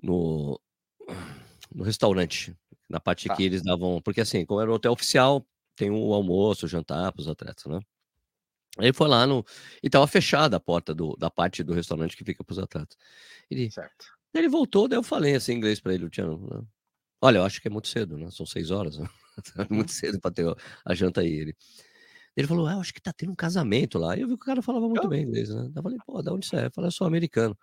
[0.03, 0.61] no,
[1.75, 2.57] no, restaurante,
[2.89, 3.37] na parte tá.
[3.37, 5.47] que eles davam, porque assim, como era um hotel oficial,
[5.77, 7.81] tem o almoço, o jantar para os atletas, né?
[8.79, 9.45] Ele foi lá no.
[9.83, 12.97] E tava fechada a porta do, da parte do restaurante que fica para os atletas.
[13.51, 14.07] Ele, certo.
[14.33, 16.39] Ele voltou, daí eu falei assim em inglês para ele, Luciano.
[16.39, 16.63] Né?
[17.21, 18.31] Olha, eu acho que é muito cedo, né?
[18.31, 19.09] São seis horas, né?
[19.57, 20.53] É muito cedo para ter
[20.85, 21.33] a janta aí.
[21.33, 21.57] Ele,
[22.37, 24.17] ele falou, ah, eu acho que tá tendo um casamento lá.
[24.17, 25.71] E eu vi que o cara falava muito bem inglês, né?
[25.75, 26.67] Eu falei, pô, da onde você é?
[26.67, 27.57] Eu falei, eu sou americano.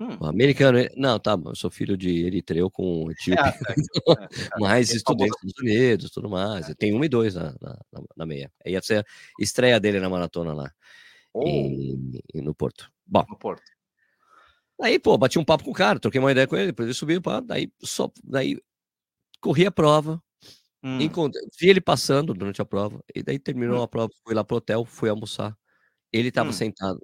[0.00, 0.18] Hum.
[0.26, 3.46] Americano, não, tá, eu sou filho de eritreu com etíope, é,
[4.10, 4.24] é,
[4.56, 6.68] é, mais estudei nos Estados Unidos, tudo mais.
[6.68, 6.74] É.
[6.74, 7.78] Tem um e dois na, na,
[8.16, 8.50] na meia.
[8.64, 9.04] Aí ia ser a
[9.38, 10.72] estreia dele na maratona lá,
[11.32, 11.46] oh.
[11.46, 12.90] em, no Porto.
[13.06, 13.62] Bom, no Porto.
[14.80, 16.94] Aí, pô, bati um papo com o cara, troquei uma ideia com ele, depois ele
[16.94, 18.60] subiu, pá, daí, só, daí
[19.40, 20.20] corri a prova,
[20.82, 21.00] hum.
[21.00, 23.82] encontrei, vi ele passando durante a prova, e daí terminou hum.
[23.82, 25.56] a prova, fui lá pro hotel, fui almoçar.
[26.12, 26.52] Ele estava hum.
[26.52, 27.00] sentado,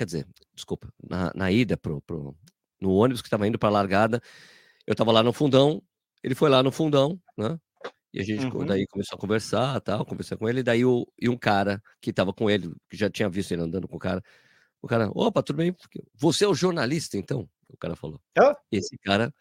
[0.00, 2.34] quer dizer, desculpa, na, na ida pro, pro,
[2.80, 4.22] no ônibus que estava indo para a largada,
[4.86, 5.82] eu estava lá no fundão,
[6.22, 7.60] ele foi lá no fundão, né?
[8.10, 8.64] E a gente uhum.
[8.64, 12.32] daí começou a conversar, tal, conversar com ele, daí o, e um cara que estava
[12.32, 14.22] com ele, que já tinha visto ele andando com o cara,
[14.80, 15.76] o cara, opa, tudo bem?
[16.14, 17.46] Você é o jornalista, então?
[17.68, 18.18] O cara falou.
[18.72, 19.34] Esse cara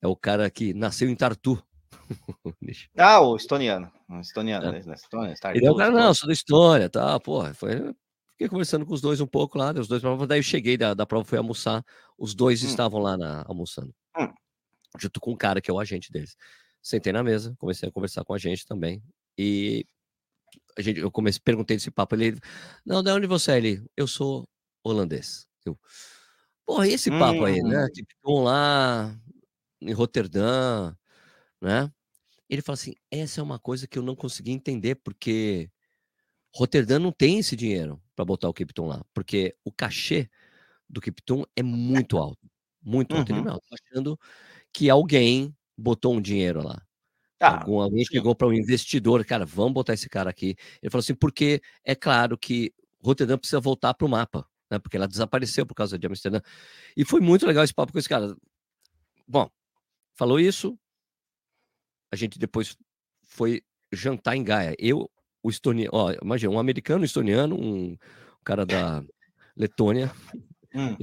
[0.00, 1.62] é o cara que nasceu em Tartu.
[2.96, 3.92] ah, o estoniano.
[4.08, 4.82] O estoniano, é.
[4.82, 4.94] né?
[4.94, 7.94] Estônia, Tartu, Ele é o cara, não, sou da história, tá, porra, foi
[8.40, 11.04] Fiquei conversando com os dois um pouco lá, os dois daí eu cheguei da, da
[11.04, 11.84] prova, fui almoçar,
[12.16, 12.68] os dois hum.
[12.68, 14.32] estavam lá na, almoçando, hum.
[14.98, 16.38] junto com um cara que é o agente deles.
[16.80, 19.02] Sentei na mesa, comecei a conversar com a gente também,
[19.36, 19.84] e
[20.74, 22.38] a gente, eu comecei, perguntei desse papo, ele,
[22.82, 23.56] não, de onde você é?
[23.58, 24.48] Ele, eu sou
[24.82, 25.46] holandês.
[25.62, 25.78] Eu,
[26.64, 27.44] porra, e esse papo hum.
[27.44, 27.84] aí, né?
[27.84, 27.88] Hum.
[27.92, 29.14] Tipo, lá
[29.82, 30.94] em Roterdã,
[31.60, 31.92] né?
[32.48, 35.70] Ele fala assim, essa é uma coisa que eu não consegui entender, porque
[36.54, 40.28] Roterdã não tem esse dinheiro para botar o Kipton lá, porque o cachê
[40.86, 42.50] do Kipton é muito alto,
[42.82, 43.32] muito alto.
[43.32, 43.44] Ele uhum.
[43.46, 44.20] não, achando
[44.70, 46.82] que alguém botou um dinheiro lá.
[47.40, 50.54] Ah, Algum, alguém chegou para um investidor, cara, vamos botar esse cara aqui.
[50.82, 54.78] Ele falou assim, porque é claro que Roterdã precisa voltar para o mapa, né?
[54.78, 56.42] Porque ela desapareceu por causa de Amsterdã.
[56.94, 58.36] E foi muito legal esse papo com esse cara.
[59.26, 59.50] Bom,
[60.14, 60.78] falou isso.
[62.12, 62.76] A gente depois
[63.22, 64.76] foi jantar em Gaia.
[64.78, 65.10] Eu,
[65.42, 67.96] o estoniano, ó, imagina, um americano, um estoniano, um
[68.44, 69.02] cara da
[69.56, 70.12] Letônia.
[70.74, 70.96] Hum.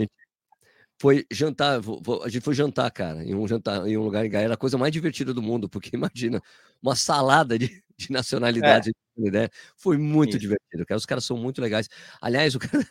[0.99, 1.79] foi jantar,
[2.23, 4.57] a gente foi jantar, cara, em um jantar, em um lugar em Gaia, era a
[4.57, 6.41] coisa mais divertida do mundo, porque imagina,
[6.81, 9.31] uma salada de, de nacionalidades, é.
[9.31, 9.49] né?
[9.75, 10.39] Foi muito Isso.
[10.39, 10.97] divertido, cara.
[10.97, 11.87] Os caras são muito legais.
[12.21, 12.87] Aliás, o cara da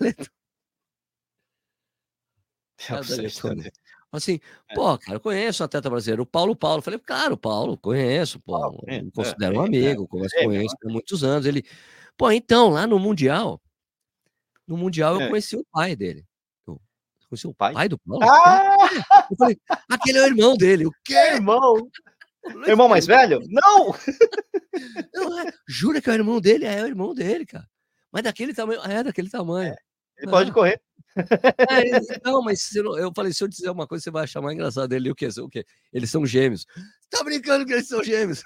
[3.16, 3.72] Letônia.
[4.12, 4.74] Assim, é.
[4.74, 6.80] pô, cara, eu conheço o atleta brasileiro, o Paulo Paulo.
[6.80, 10.66] falei, cara, o Paulo, conheço, pô, é, considero é, um amigo, é, converso com ele
[10.66, 11.46] há muitos anos.
[11.46, 11.64] Ele,
[12.16, 13.60] pô, então, lá no Mundial,
[14.66, 16.24] no Mundial eu conheci o pai dele.
[16.66, 16.80] Eu
[17.28, 18.22] conheci o pai, pai do Paulo?
[18.22, 18.88] Ah!
[19.30, 19.58] Eu falei,
[19.90, 20.86] aquele é o irmão dele.
[20.86, 21.14] O quê?
[21.14, 21.90] Irmão?
[22.66, 23.40] Irmão mais velho?
[23.48, 23.94] Não!
[25.12, 26.64] Não, jura que é o irmão dele?
[26.64, 27.66] É, o irmão dele, cara.
[28.12, 29.74] Mas daquele tamanho, é daquele tamanho.
[30.16, 30.80] ele pode correr.
[31.16, 34.54] É, não, mas não, eu falei, se eu dizer uma coisa, você vai achar mais
[34.54, 35.10] engraçado dele.
[35.10, 35.26] O que?
[35.26, 35.64] O quê?
[35.92, 36.66] Eles são gêmeos.
[37.10, 38.42] Tá brincando que eles são gêmeos?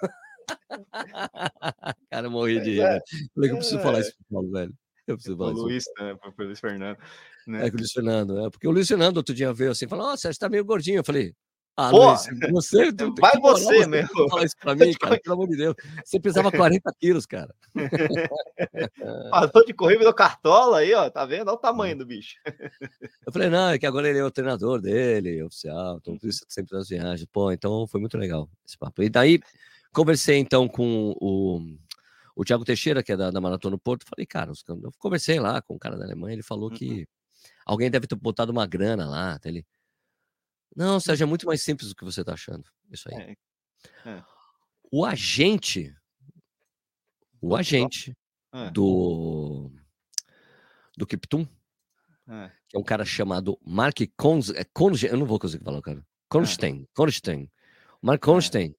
[2.10, 2.82] Cara, eu morri de rir.
[2.82, 3.00] É,
[3.34, 4.74] falei que eu preciso falar isso pro Paulo, velho.
[5.06, 5.62] Eu preciso falar isso.
[5.62, 6.14] Luiz, né?
[6.14, 6.98] Pro Luiz Fernando.
[7.46, 7.66] Né?
[7.66, 8.50] É, com o Luiz Fernando, é.
[8.50, 10.98] Porque o Luiz Fernando outro dia veio assim, falou: Nossa, você tá meio gordinho.
[10.98, 11.34] Eu falei,
[11.80, 14.06] ah, Pô, Luiz, você, vai você, meu.
[14.28, 15.74] Fala isso pra mim, cara, pelo amor de Deus.
[16.04, 17.54] Você pesava 40 quilos, cara.
[19.30, 21.08] Parou de correr, virou cartola aí, ó.
[21.08, 21.48] Tá vendo?
[21.48, 22.36] Olha o tamanho do bicho.
[23.26, 26.44] Eu falei, não, é que agora ele é o treinador dele, oficial, então por isso
[26.48, 27.26] sempre nas viagens.
[27.32, 29.02] Pô, então foi muito legal esse papo.
[29.02, 29.40] E daí,
[29.90, 31.62] conversei então com o,
[32.36, 34.04] o Thiago Teixeira, que é da, da Maratona Porto.
[34.06, 37.04] Falei, cara, eu conversei lá com o cara da Alemanha, ele falou que uhum.
[37.64, 39.38] alguém deve ter botado uma grana lá.
[39.38, 39.64] Tá ele
[40.76, 42.64] não, Sérgio, é muito mais simples do que você está achando.
[42.90, 43.36] Isso aí.
[44.04, 44.10] É.
[44.10, 44.24] É.
[44.90, 45.94] O agente,
[47.40, 48.16] o agente
[48.52, 48.70] é.
[48.70, 49.70] do
[50.96, 51.46] do Kiptum,
[52.28, 52.50] é.
[52.68, 56.04] que é um cara chamado Mark Kons, é, Kons, eu não vou conseguir falar, cara.
[56.28, 57.50] Konstein, Konstein.
[58.02, 58.74] Mark Konstein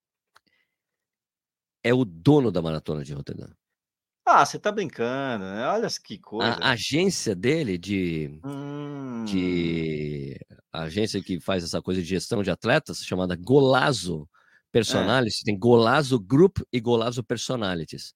[1.83, 3.53] é o dono da maratona de Rotterdam.
[4.25, 5.67] Ah, você tá brincando, né?
[5.67, 6.53] Olha que coisa.
[6.61, 9.25] A agência dele de, hum.
[9.25, 10.39] de
[10.71, 14.27] a agência que faz essa coisa de gestão de atletas, chamada Golazo
[14.71, 15.45] Personalities, é.
[15.45, 18.13] tem Golazo Group e Golazo Personalities.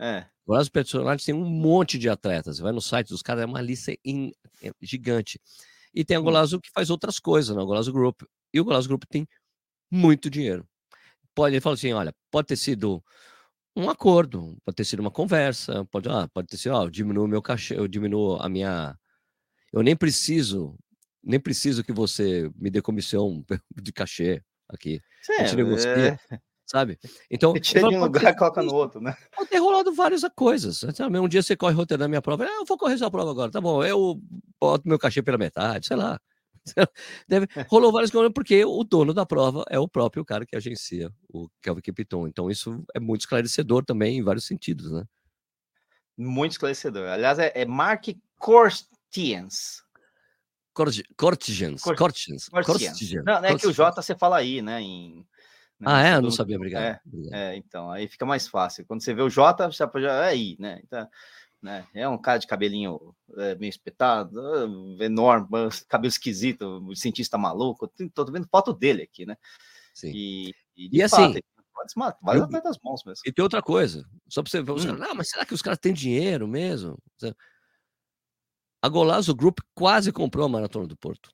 [0.00, 0.26] É.
[0.44, 2.58] Golazo Personalities tem um monte de atletas.
[2.58, 5.40] Vai no site dos caras, é uma lista in, é gigante.
[5.94, 6.24] E tem a hum.
[6.24, 7.62] Golazo que faz outras coisas, né?
[7.62, 8.22] O Golazo Group.
[8.52, 9.26] E o Golazo Group tem
[9.90, 10.66] muito dinheiro.
[11.34, 13.02] Pode, ele fala assim, olha, pode ter sido
[13.76, 17.26] um acordo, pode ter sido uma conversa, pode, ah, pode ter sido, ó, eu diminuo
[17.26, 18.96] meu cachê, eu diminuo a minha...
[19.72, 20.76] Eu nem preciso,
[21.22, 23.44] nem preciso que você me dê comissão
[23.82, 25.00] de cachê aqui.
[25.54, 26.18] Negocia.
[26.30, 26.38] É
[26.72, 26.98] sabe?
[27.30, 29.16] Então, tira de um lugar e coloca no outro, né?
[29.34, 30.82] Pode ter rolado várias coisas.
[30.82, 33.50] Um dia você corre roteiro da minha prova, ah, eu vou correr sua prova agora,
[33.50, 34.20] tá bom, eu
[34.60, 36.20] boto meu cachê pela metade, sei lá.
[37.26, 41.10] Deve, rolou várias coisas, porque o dono da prova é o próprio cara que agencia
[41.28, 42.28] o Kelvin Kipiton.
[42.28, 45.04] Então, isso é muito esclarecedor também em vários sentidos, né?
[46.16, 47.08] Muito esclarecedor.
[47.08, 48.08] Aliás, é, é Mark
[50.72, 51.06] Cortians.
[51.16, 51.82] Cortians.
[51.82, 52.48] Cortians.
[52.48, 53.24] Cortians.
[53.24, 54.80] Não, é que o J você fala aí, né?
[54.80, 55.26] Em
[55.82, 55.86] né?
[55.90, 56.14] Ah, é?
[56.14, 56.82] Eu não sabia, obrigado.
[56.84, 57.34] É, obrigado.
[57.34, 58.86] é, então, aí fica mais fácil.
[58.86, 59.88] Quando você vê o Jota, já
[60.24, 60.80] é aí, né?
[60.84, 61.08] Então,
[61.60, 61.84] né?
[61.92, 65.48] É um cara de cabelinho é, meio espetado, ah, enorme,
[65.88, 67.92] cabelo esquisito, cientista maluco.
[68.14, 69.36] Tô vendo foto dele aqui, né?
[69.92, 70.12] Sim.
[70.14, 71.40] E, e, e fato, assim.
[72.22, 73.22] Vários atletas bons mesmo.
[73.26, 75.02] E tem outra coisa, só para você ver, hum.
[75.02, 76.96] ah, mas será que os caras têm dinheiro mesmo?
[78.82, 81.30] A Golazo Group quase comprou a Maratona do Porto.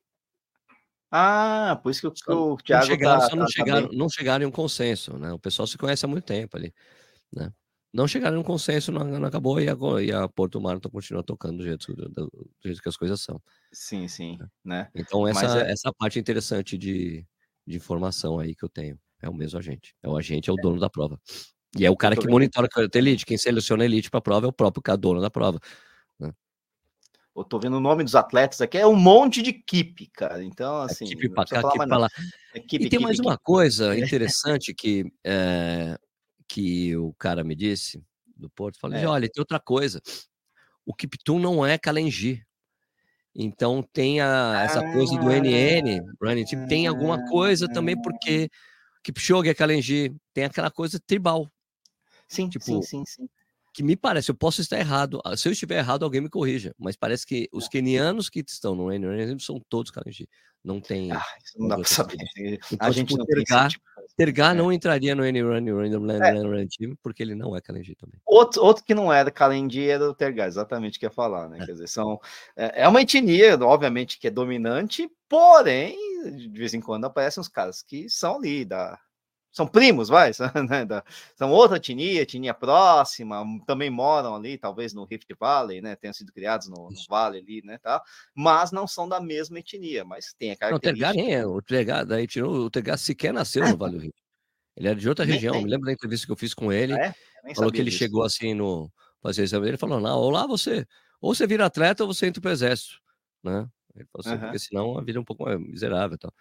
[1.10, 3.88] Ah, por isso que o, só, o Thiago não chegaram, tá, só não, tá, chegaram,
[3.88, 5.32] tá não chegaram em um consenso, né?
[5.32, 6.74] O pessoal se conhece há muito tempo ali,
[7.32, 7.50] né?
[7.90, 11.22] Não chegaram em um consenso, não, não acabou e a, e a Porto Marathon continua
[11.22, 13.40] tocando do jeito, do, do, jeito que as coisas são.
[13.72, 14.48] Sim, sim, né?
[14.62, 14.90] né?
[14.94, 15.72] Então essa, é...
[15.72, 17.26] essa parte interessante de,
[17.66, 19.94] de informação aí que eu tenho é o mesmo agente.
[20.02, 20.62] É o agente, é o é.
[20.62, 21.18] dono da prova.
[21.78, 23.24] E é o cara que monitora a elite.
[23.24, 25.58] Quem seleciona a elite para a prova é o próprio cara, dono da prova
[27.38, 30.42] eu tô vendo o nome dos atletas aqui, é um monte de equipe, cara.
[30.42, 31.04] Então, assim.
[31.04, 32.08] Equipe pra cá, equipe pra lá.
[32.54, 35.98] E tem mais uma coisa interessante que, é,
[36.48, 38.02] que o cara me disse
[38.36, 38.78] do Porto.
[38.78, 39.06] Falei, é.
[39.06, 40.00] olha, tem outra coisa.
[40.84, 42.44] O Kiptum não é Kalenji.
[43.34, 48.50] Então tem a, essa ah, coisa do NN, running team, tem alguma coisa também, porque
[49.04, 51.48] Kipchoge é Kalenji, tem aquela coisa tribal.
[52.26, 53.28] Sim, tipo, sim, sim, sim
[53.78, 55.20] que me parece, eu posso estar errado.
[55.24, 56.74] Ah, se eu estiver errado, alguém me corrija.
[56.76, 60.28] Mas parece que os quenianos que estão no NRM são todos Kalenji.
[60.64, 61.12] Não tem.
[61.12, 62.16] Ah, isso não dá para saber.
[62.72, 63.84] Então, a gente tipo, não Tergar, tipo
[64.16, 64.58] Tergar é.
[64.58, 66.66] não entraria no NRun é.
[66.76, 68.20] Team, porque ele não é Kalenji também.
[68.26, 71.48] Outro, outro que não é da Kalenji é do Tergar, exatamente o que ia falar,
[71.48, 71.58] né?
[71.60, 71.66] É.
[71.66, 72.18] Quer dizer, são,
[72.56, 75.96] é, é uma etnia, obviamente, que é dominante, porém,
[76.36, 78.98] de vez em quando aparecem uns caras que são ali da
[79.58, 80.30] são primos, vai,
[80.70, 81.02] né,
[81.34, 86.32] são outra etnia, etnia próxima, também moram ali, talvez no Rift Valley, né, tenham sido
[86.32, 88.00] criados no, no vale ali, né, tá,
[88.32, 91.12] mas não são da mesma etnia, mas tem a característica.
[91.12, 93.96] Não, o Tergar nem é, o Tergar, daí tirou, o Tergar sequer nasceu no Vale
[93.96, 94.22] do Rift,
[94.76, 95.64] ele era de outra nem região, tem.
[95.64, 97.12] me lembro da entrevista que eu fiz com ele, ah,
[97.44, 97.54] é?
[97.56, 97.98] falou que ele disso.
[97.98, 98.88] chegou assim no,
[99.20, 100.86] fazer exame ele falou, não, olá você,
[101.20, 103.00] ou você vira atleta ou você entra pro exército,
[103.42, 104.38] né, ele falou assim, uhum.
[104.38, 106.32] porque senão a vida é um pouco mais miserável e tal.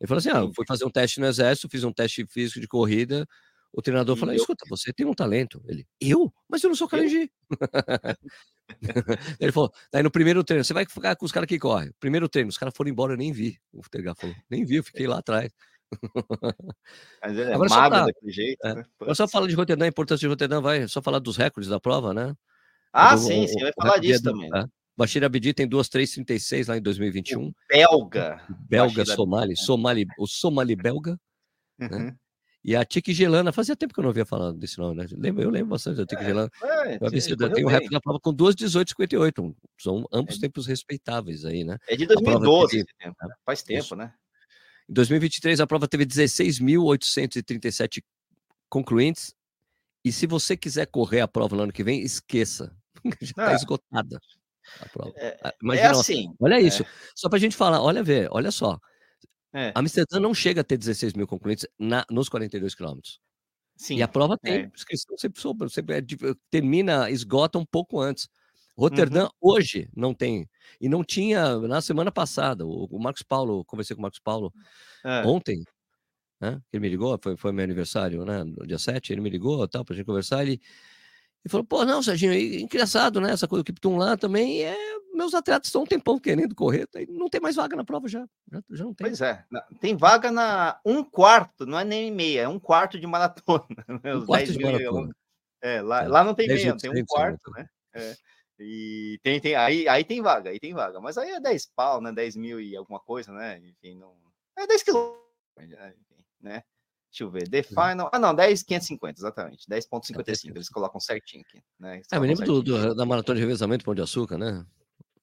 [0.00, 2.68] Ele falou assim: ah, fui fazer um teste no exército, fiz um teste físico de
[2.68, 3.26] corrida.
[3.72, 5.62] O treinador falou: escuta, você tem um talento.
[5.66, 6.32] Ele, eu?
[6.48, 7.30] Mas eu não sou Kalenji.
[9.40, 11.92] ele falou: daí no primeiro treino, você vai ficar com os caras que correm.
[12.00, 13.58] Primeiro treino, os caras foram embora, eu nem vi.
[13.72, 15.50] O Tergar falou: nem vi, eu fiquei lá atrás.
[17.22, 18.66] Mas ele é Agora, magro pra, daquele jeito.
[18.66, 18.84] É, né?
[19.14, 22.12] só falar de Roterdã, a importância de Roterdã, vai só falar dos recordes da prova,
[22.12, 22.34] né?
[22.92, 24.48] Ah, sim, sim, vai falar disso também.
[24.48, 24.64] Né?
[24.96, 27.48] Bashir Abdi tem 2,336 lá em 2021.
[27.48, 28.40] O belga.
[28.68, 31.20] Belga Somali, Somali, o Somali belga.
[31.78, 31.88] Né?
[31.90, 31.98] Uhum.
[31.98, 32.16] Né?
[32.64, 35.06] E a Tiki Gelana, fazia tempo que eu não ouvia falar desse nome, né?
[35.38, 36.50] Eu lembro bastante da Tiki é, Gelana.
[36.64, 37.10] É, eu
[37.54, 39.54] tem o recorde da prova com 2,1858.
[39.78, 40.40] São ambos é.
[40.40, 41.78] tempos respeitáveis aí, né?
[41.86, 43.34] É de 2012 teve, tempo, né?
[43.44, 43.94] Faz tempo, Isso.
[43.94, 44.12] né?
[44.88, 48.02] Em 2023, a prova teve 16.837
[48.68, 49.32] concluintes.
[50.04, 52.74] E se você quiser correr a prova no ano que vem, esqueça.
[53.22, 54.45] Já está esgotada a prova.
[55.16, 56.34] É, ah, é Imagina, é assim.
[56.40, 56.82] Olha isso.
[56.82, 56.86] É.
[57.14, 58.78] Só para a gente falar, olha ver, olha só.
[59.52, 59.72] É.
[59.74, 63.20] Amsterdã não chega a ter 16 mil concluintes na, nos 42 quilômetros.
[63.76, 63.96] Sim.
[63.96, 64.70] E a prova tem é.
[64.74, 66.02] inscrição sempre sobra, sempre é,
[66.50, 68.28] termina, esgota um pouco antes.
[68.76, 69.30] Roterdã uhum.
[69.40, 70.48] hoje não tem.
[70.80, 72.66] E não tinha na semana passada.
[72.66, 74.52] O, o Marcos Paulo, conversei com o Marcos Paulo
[75.04, 75.22] é.
[75.26, 75.62] ontem,
[76.40, 76.60] né?
[76.72, 78.44] Ele me ligou, foi, foi meu aniversário, né?
[78.44, 80.42] No dia 7, ele me ligou tal, pra gente conversar.
[80.42, 80.60] Ele,
[81.46, 83.30] e falou, pô, não, Serginho, é engraçado, né?
[83.30, 84.76] Essa coisa do Kipton lá também é.
[85.14, 88.26] Meus atletas estão um tempão querendo correr, não tem mais vaga na prova já.
[88.52, 89.06] Já, já não tem.
[89.06, 89.44] Pois é,
[89.80, 93.64] tem vaga na um quarto, não é nem meia, é um quarto de maratona.
[94.02, 94.14] Né?
[94.16, 95.16] Um quarto de maratona.
[95.62, 97.66] É, lá, é, lá não tem meia, tem um quarto, né?
[97.94, 98.14] É.
[98.58, 101.00] E tem, tem, aí, aí tem vaga, aí tem vaga.
[101.00, 102.10] Mas aí é 10 pau, né?
[102.10, 103.58] 10 mil e alguma coisa, né?
[103.58, 104.12] Enfim, não.
[104.58, 105.22] É 10 quilômetros,
[106.40, 106.64] né?
[107.16, 107.48] Deixa eu ver.
[107.48, 108.10] The Final.
[108.12, 109.66] Ah, não, 10,550, exatamente.
[109.66, 110.50] 10,55.
[110.54, 111.62] Eles colocam certinho aqui.
[111.80, 112.02] Né?
[112.12, 114.66] É, me lembro do, do, da maratona de revezamento Pão de Açúcar, né?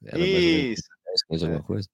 [0.03, 0.83] Era Isso.
[1.05, 1.63] 10, 15, alguma é.
[1.63, 1.87] coisa.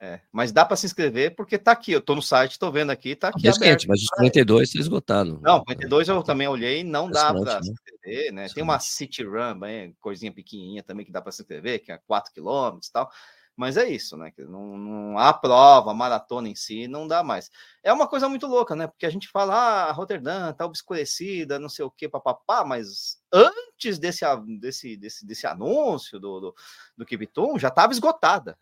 [0.00, 2.90] É, mas dá para se inscrever porque tá aqui, eu tô no site, tô vendo
[2.90, 3.48] aqui, tá aqui.
[3.48, 5.40] Aberto, quente, mas os 42 está esgotado.
[5.42, 7.62] Não, 42 eu também olhei, não dá para né?
[7.62, 8.46] se inscrever, né?
[8.54, 11.98] Tem uma City Run, bem, coisinha pequenininha também que dá para se inscrever, que é
[12.06, 13.10] 4 km e tal.
[13.58, 14.32] Mas é isso, né?
[14.38, 17.50] Não, não há prova, a maratona em si, não dá mais.
[17.82, 18.86] É uma coisa muito louca, né?
[18.86, 23.98] Porque a gente fala, ah, Roterdã tá obscurecida, não sei o que, papapá, mas antes
[23.98, 24.24] desse,
[24.60, 26.54] desse, desse, desse anúncio do, do,
[26.98, 28.56] do Kipton, já estava esgotada.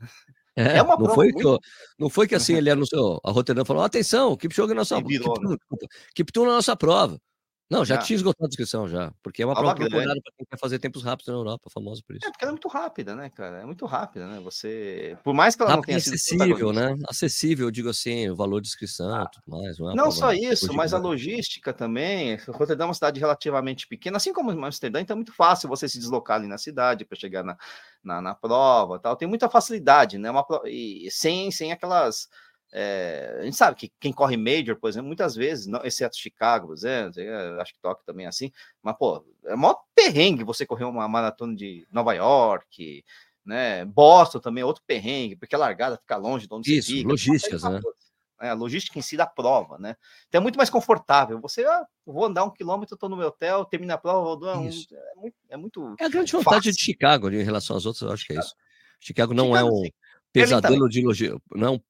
[0.56, 1.60] É, é uma não foi, muito...
[1.60, 5.34] que, não foi que assim ele anunciou, a Roterdã falou, atenção, Kipchoge é nossa, Kipton,
[5.42, 5.56] né?
[6.14, 7.20] Kipton é nossa prova.
[7.68, 10.46] Não, já, já, tinha esgotado a inscrição já, porque é uma prova procurada para quem
[10.48, 12.24] quer fazer tempos rápidos na Europa, famosa por isso.
[12.24, 13.58] É, porque ela é muito rápida, né, cara?
[13.58, 14.40] É muito rápida, né?
[14.40, 16.96] Você, por mais que ela Rápido não tenha acessível, né?
[17.08, 19.78] Acessível, digo assim, o valor de inscrição, ah, tudo mais.
[19.78, 22.36] Não, é não só isso, mas a logística também.
[22.48, 25.98] Rotterdam é uma cidade relativamente pequena, assim como Amsterdã, então é muito fácil você se
[25.98, 27.56] deslocar ali na cidade para chegar na,
[28.02, 29.16] na, na, prova, tal.
[29.16, 30.30] Tem muita facilidade, né?
[30.30, 32.28] Uma, e sem, sem aquelas
[32.78, 36.74] é, a gente sabe que quem corre Major, por exemplo, muitas vezes, não, exceto Chicago,
[36.74, 37.22] exemplo,
[37.58, 41.56] acho que Tóquio também é assim, mas, pô, é maior perrengue você correr uma maratona
[41.56, 43.02] de Nova York,
[43.46, 43.82] né?
[43.86, 47.08] Boston também é outro perrengue, porque a largada fica longe de onde Isso, você fica.
[47.08, 47.80] logísticas, né?
[48.42, 49.96] É, a logística em si da prova, né?
[50.28, 51.40] Então é muito mais confortável.
[51.40, 54.68] Você, ah, vou andar um quilômetro, estou no meu hotel, termina a prova, vou um,
[54.68, 55.96] é, muito, é muito.
[55.98, 56.72] É a grande vontade fácil.
[56.72, 58.54] de Chicago em relação às outras, eu acho que é isso.
[59.00, 59.82] Chicago não Chicago, é um.
[59.82, 59.90] Sim
[60.42, 61.82] Pesadelo de logístico, não,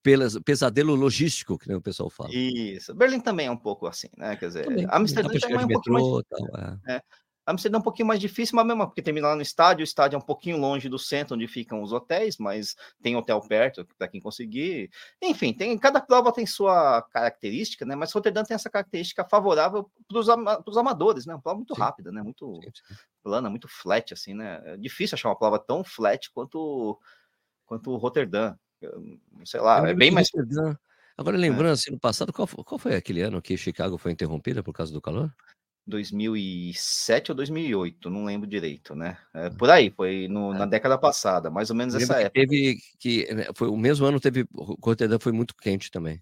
[0.45, 2.31] pesadelo logístico, que nem o pessoal fala.
[2.33, 2.95] Isso.
[2.95, 4.37] Berlim também é um pouco assim, né?
[4.37, 6.25] Quer dizer, também, Amsterdã também é um pouco mais...
[6.29, 6.97] Tal, é.
[6.97, 7.03] É.
[7.49, 10.17] Amsterdã é um pouquinho mais difícil, mas mesmo porque termina lá no estádio, o estádio
[10.17, 14.09] é um pouquinho longe do centro onde ficam os hotéis, mas tem hotel perto para
[14.09, 14.91] quem conseguir.
[15.23, 17.95] Enfim, tem cada prova tem sua característica, né?
[17.95, 20.19] Mas Rotterdam tem essa característica favorável para
[20.67, 21.35] os amadores, né?
[21.35, 21.81] Uma prova muito sim.
[21.81, 22.21] rápida, né?
[22.21, 22.95] Muito sim, sim.
[23.23, 24.61] plana, muito flat, assim, né?
[24.65, 26.99] É difícil achar uma prova tão flat quanto
[27.67, 28.57] quanto o Rotterdam.
[29.45, 30.31] Sei lá, é bem mais.
[30.33, 30.79] Rotterdam.
[31.17, 31.41] Agora, é.
[31.41, 31.73] lembrando, é.
[31.73, 35.01] assim, no passado, qual, qual foi aquele ano que Chicago foi interrompida por causa do
[35.01, 35.33] calor?
[35.87, 39.17] 2007 ou 2008, não lembro direito, né?
[39.33, 40.59] É, por aí, foi no, é.
[40.59, 42.31] na década passada, mais ou menos essa época.
[42.31, 46.21] Teve que né, foi o mesmo ano teve Rotterdam foi muito quente também.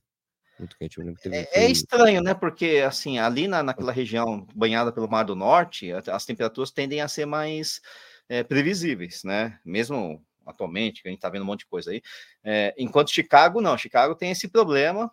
[0.58, 0.96] Muito quente.
[1.22, 2.34] Teve, é, é, estranho, né?
[2.34, 7.08] Porque assim, ali na, naquela região banhada pelo Mar do Norte, as temperaturas tendem a
[7.08, 7.80] ser mais
[8.28, 9.58] é, previsíveis, né?
[9.64, 12.02] Mesmo atualmente, que a gente está vendo um monte de coisa aí.
[12.42, 13.76] É, enquanto Chicago, não.
[13.76, 15.10] Chicago tem esse problema.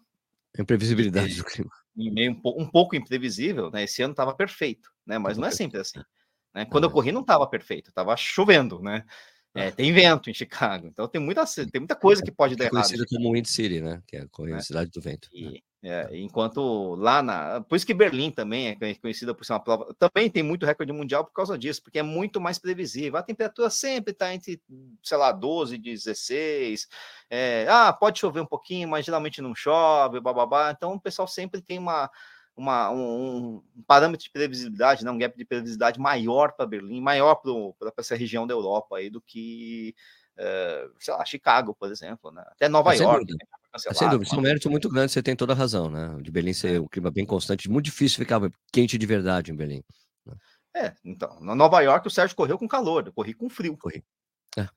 [0.57, 1.71] Imprevisibilidade do clima.
[1.95, 3.83] Meio um, um pouco imprevisível, né?
[3.83, 5.17] Esse ano estava perfeito, né?
[5.17, 5.99] Mas não é sempre assim.
[6.53, 6.65] Né?
[6.65, 6.93] Quando eu é.
[6.93, 9.05] corri, não estava perfeito, estava chovendo, né?
[9.53, 12.67] É, tem vento em Chicago, então tem muita, tem muita coisa que pode dar é
[12.67, 12.85] errado.
[12.85, 14.01] Conhecida como Wind City, né?
[14.07, 14.61] Que é a é.
[14.61, 15.27] cidade do vento.
[15.33, 15.59] E, né?
[15.83, 17.61] É, enquanto lá na.
[17.61, 19.95] Por isso que Berlim também é conhecida por ser uma prova.
[19.97, 23.17] Também tem muito recorde mundial por causa disso, porque é muito mais previsível.
[23.17, 24.61] A temperatura sempre está entre,
[25.01, 26.87] sei lá, 12 e 16.
[27.31, 30.71] É, ah, pode chover um pouquinho, mas geralmente não chove, bababá.
[30.71, 32.11] Então o pessoal sempre tem uma,
[32.55, 37.35] uma, um, um parâmetro de previsibilidade, né, um gap de previsibilidade maior para Berlim, maior
[37.35, 39.95] para essa região da Europa aí do que,
[40.37, 42.43] é, sei lá, Chicago, por exemplo, né?
[42.47, 43.31] até Nova York.
[43.31, 43.37] Né?
[43.71, 43.97] cancelado.
[43.97, 46.17] Sem dúvida, isso é um mérito muito grande, você tem toda a razão, né?
[46.21, 48.41] De Berlim ser um clima bem constante, muito difícil ficar
[48.71, 49.83] quente de verdade em Berlim.
[50.25, 50.35] Né?
[50.75, 53.77] É, então, na Nova York o Sérgio correu com calor, eu corri com frio.
[53.77, 54.03] Corri.
[54.57, 54.67] É.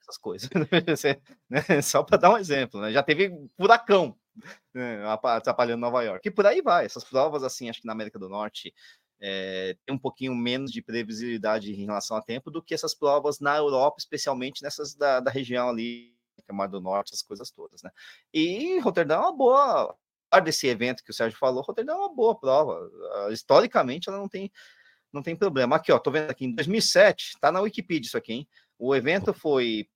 [0.00, 0.48] Essas coisas.
[1.50, 1.82] né?
[1.82, 2.92] Só para dar um exemplo, né?
[2.92, 4.16] Já teve furacão
[4.72, 5.02] né?
[5.24, 6.26] atrapalhando Nova York.
[6.26, 6.84] E por aí vai.
[6.84, 8.72] Essas provas, assim, acho que na América do Norte
[9.24, 13.38] é, tem um pouquinho menos de previsibilidade em relação a tempo do que essas provas
[13.38, 16.12] na Europa, especialmente nessas da, da região ali
[16.48, 17.90] é Mar do Norte, as coisas todas, né?
[18.34, 19.96] E Roterdã é uma boa,
[20.42, 22.80] desse evento que o Sérgio falou, Roterdã é uma boa prova.
[23.28, 24.50] Uh, historicamente, ela não tem,
[25.12, 25.76] não tem problema.
[25.76, 28.48] Aqui, ó, tô vendo aqui, em 2007, tá na Wikipedia isso aqui, hein?
[28.76, 29.88] O evento foi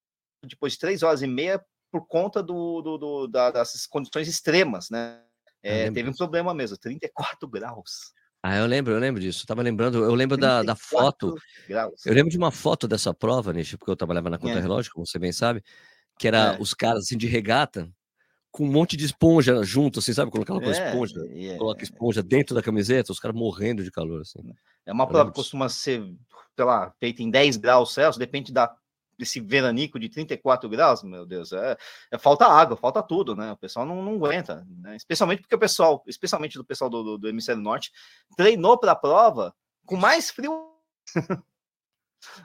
[0.45, 4.89] depois de três horas e meia por conta do, do, do da, das condições extremas,
[4.89, 5.21] né?
[5.63, 8.15] É, teve um problema mesmo, 34 graus.
[8.49, 9.43] Ah, eu lembro, eu lembro disso.
[9.43, 11.35] Eu tava lembrando, eu lembro da, da foto.
[11.69, 12.07] Graus.
[12.07, 14.61] Eu lembro de uma foto dessa prova, Nish, porque eu trabalhava na conta é.
[14.61, 15.63] relógio, como você bem sabe
[16.19, 16.61] que era é.
[16.61, 17.91] os caras assim de regata
[18.51, 20.31] com um monte de esponja junto, assim, sabe?
[20.31, 24.23] Colocar uma é, esponja, é, coloca esponja dentro da camiseta, os caras morrendo de calor,
[24.23, 24.39] assim.
[24.87, 26.03] É uma prova que costuma ser,
[26.55, 28.75] sei lá, feita em 10 graus Celsius, depende da,
[29.19, 31.77] desse veranico de 34 graus, meu Deus, é,
[32.11, 33.53] é falta água, falta tudo, né?
[33.53, 34.97] O pessoal não, não aguenta, né?
[34.97, 37.93] Especialmente porque o pessoal, especialmente do pessoal do, do, do hemisfério norte,
[38.37, 39.55] treinou para a prova
[39.85, 40.73] com mais frio.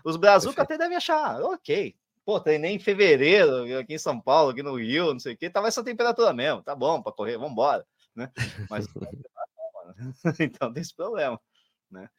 [0.06, 4.62] Os brazucas até devem achar, ok, Pô, treinei em fevereiro aqui em São Paulo, aqui
[4.62, 7.54] no Rio, não sei o que, tava essa temperatura mesmo, tá bom para correr, vamos
[7.54, 8.32] embora, né?
[8.70, 8.86] Mas
[10.40, 11.40] então tem esse problema,
[11.90, 12.10] né?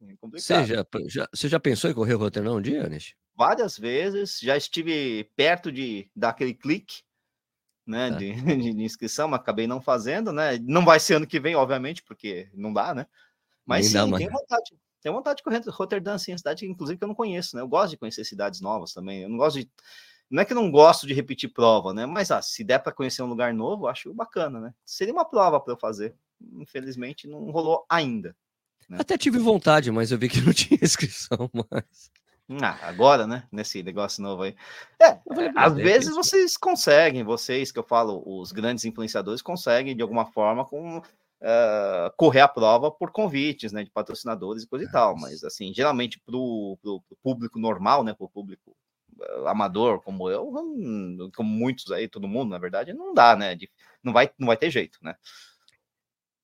[0.00, 3.16] É você já, já, você já pensou em correr o Roterdão um dia, Anish?
[3.38, 7.02] Várias vezes, já estive perto de dar aquele clique,
[7.86, 8.10] né, é.
[8.58, 10.58] de, de, inscrição, mas acabei não fazendo, né?
[10.58, 13.06] Não vai ser ano que vem, obviamente, porque não dá, né?
[13.64, 14.76] Mas sim, tenho vontade.
[15.00, 17.62] Tenho vontade de correr Rotterdam, sim, a cidade, inclusive, que eu não conheço, né?
[17.62, 19.22] Eu gosto de conhecer cidades novas também.
[19.22, 19.70] Eu não gosto de.
[20.28, 22.06] Não é que eu não gosto de repetir prova, né?
[22.06, 24.74] Mas ah, se der para conhecer um lugar novo, acho bacana, né?
[24.84, 26.16] Seria uma prova para eu fazer.
[26.54, 28.34] Infelizmente, não rolou ainda.
[28.88, 28.98] Né?
[29.00, 32.10] Até tive vontade, mas eu vi que não tinha inscrição mais.
[32.62, 33.46] Ah, agora, né?
[33.52, 34.56] Nesse negócio novo aí.
[35.00, 35.20] É,
[35.54, 40.64] às vezes vocês conseguem, vocês que eu falo, os grandes influenciadores conseguem de alguma forma
[40.64, 43.84] com uh, correr a prova por convites, né?
[43.84, 45.14] De patrocinadores e coisa e tal.
[45.18, 46.78] Mas assim, geralmente para o
[47.22, 48.14] público normal, né?
[48.14, 48.74] Para o público
[49.18, 53.54] uh, amador como eu, hum, como muitos aí, todo mundo, na verdade, não dá, né?
[53.54, 53.70] De,
[54.02, 55.14] não vai, não vai ter jeito, né?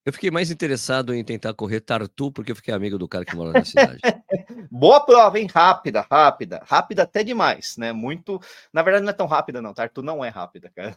[0.05, 3.35] Eu fiquei mais interessado em tentar correr Tartu, porque eu fiquei amigo do cara que
[3.35, 3.99] mora na cidade.
[4.69, 5.47] Boa prova, hein?
[5.51, 6.61] Rápida, rápida.
[6.63, 7.91] Rápida até demais, né?
[7.91, 8.39] Muito.
[8.71, 9.73] Na verdade, não é tão rápida, não.
[9.73, 10.95] Tartu não é rápida, cara.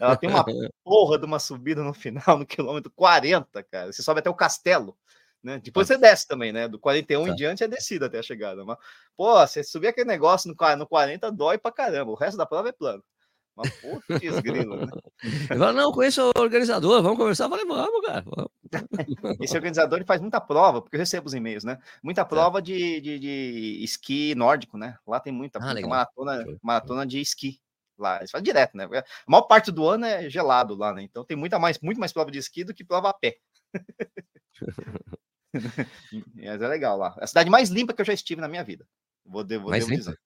[0.00, 0.42] Ela tem uma
[0.82, 3.92] porra de uma subida no final, no quilômetro 40, cara.
[3.92, 4.96] Você sobe até o castelo.
[5.42, 5.60] Né?
[5.62, 5.94] Depois tá.
[5.94, 6.66] você desce também, né?
[6.66, 7.30] Do 41 tá.
[7.30, 8.64] em diante é descida até a chegada.
[8.64, 8.78] Mas,
[9.14, 12.10] pô, você subir aquele negócio no, no 40 dói pra caramba.
[12.10, 13.04] O resto da prova é plano.
[14.42, 14.86] Grilo, né?
[15.22, 17.44] Ele fala, não, conheço o organizador, vamos conversar.
[17.44, 18.24] Eu falei, vamos, cara.
[18.26, 18.50] Vamos.
[19.40, 21.78] Esse organizador ele faz muita prova, porque eu recebo os e-mails, né?
[22.02, 22.24] Muita é.
[22.24, 24.98] prova de, de, de esqui nórdico, né?
[25.06, 27.60] Lá tem muita, ah, maratona, maratona de esqui.
[27.96, 28.84] Lá, eles fazem direto, né?
[28.84, 31.02] A maior parte do ano é gelado lá, né?
[31.02, 33.36] Então tem muita mais, muito mais prova de esqui do que prova a pé.
[36.34, 37.14] Mas é legal lá.
[37.20, 38.84] É a cidade mais limpa que eu já estive na minha vida.
[39.24, 39.98] Vou, vou mais limpa?
[39.98, 40.18] dizer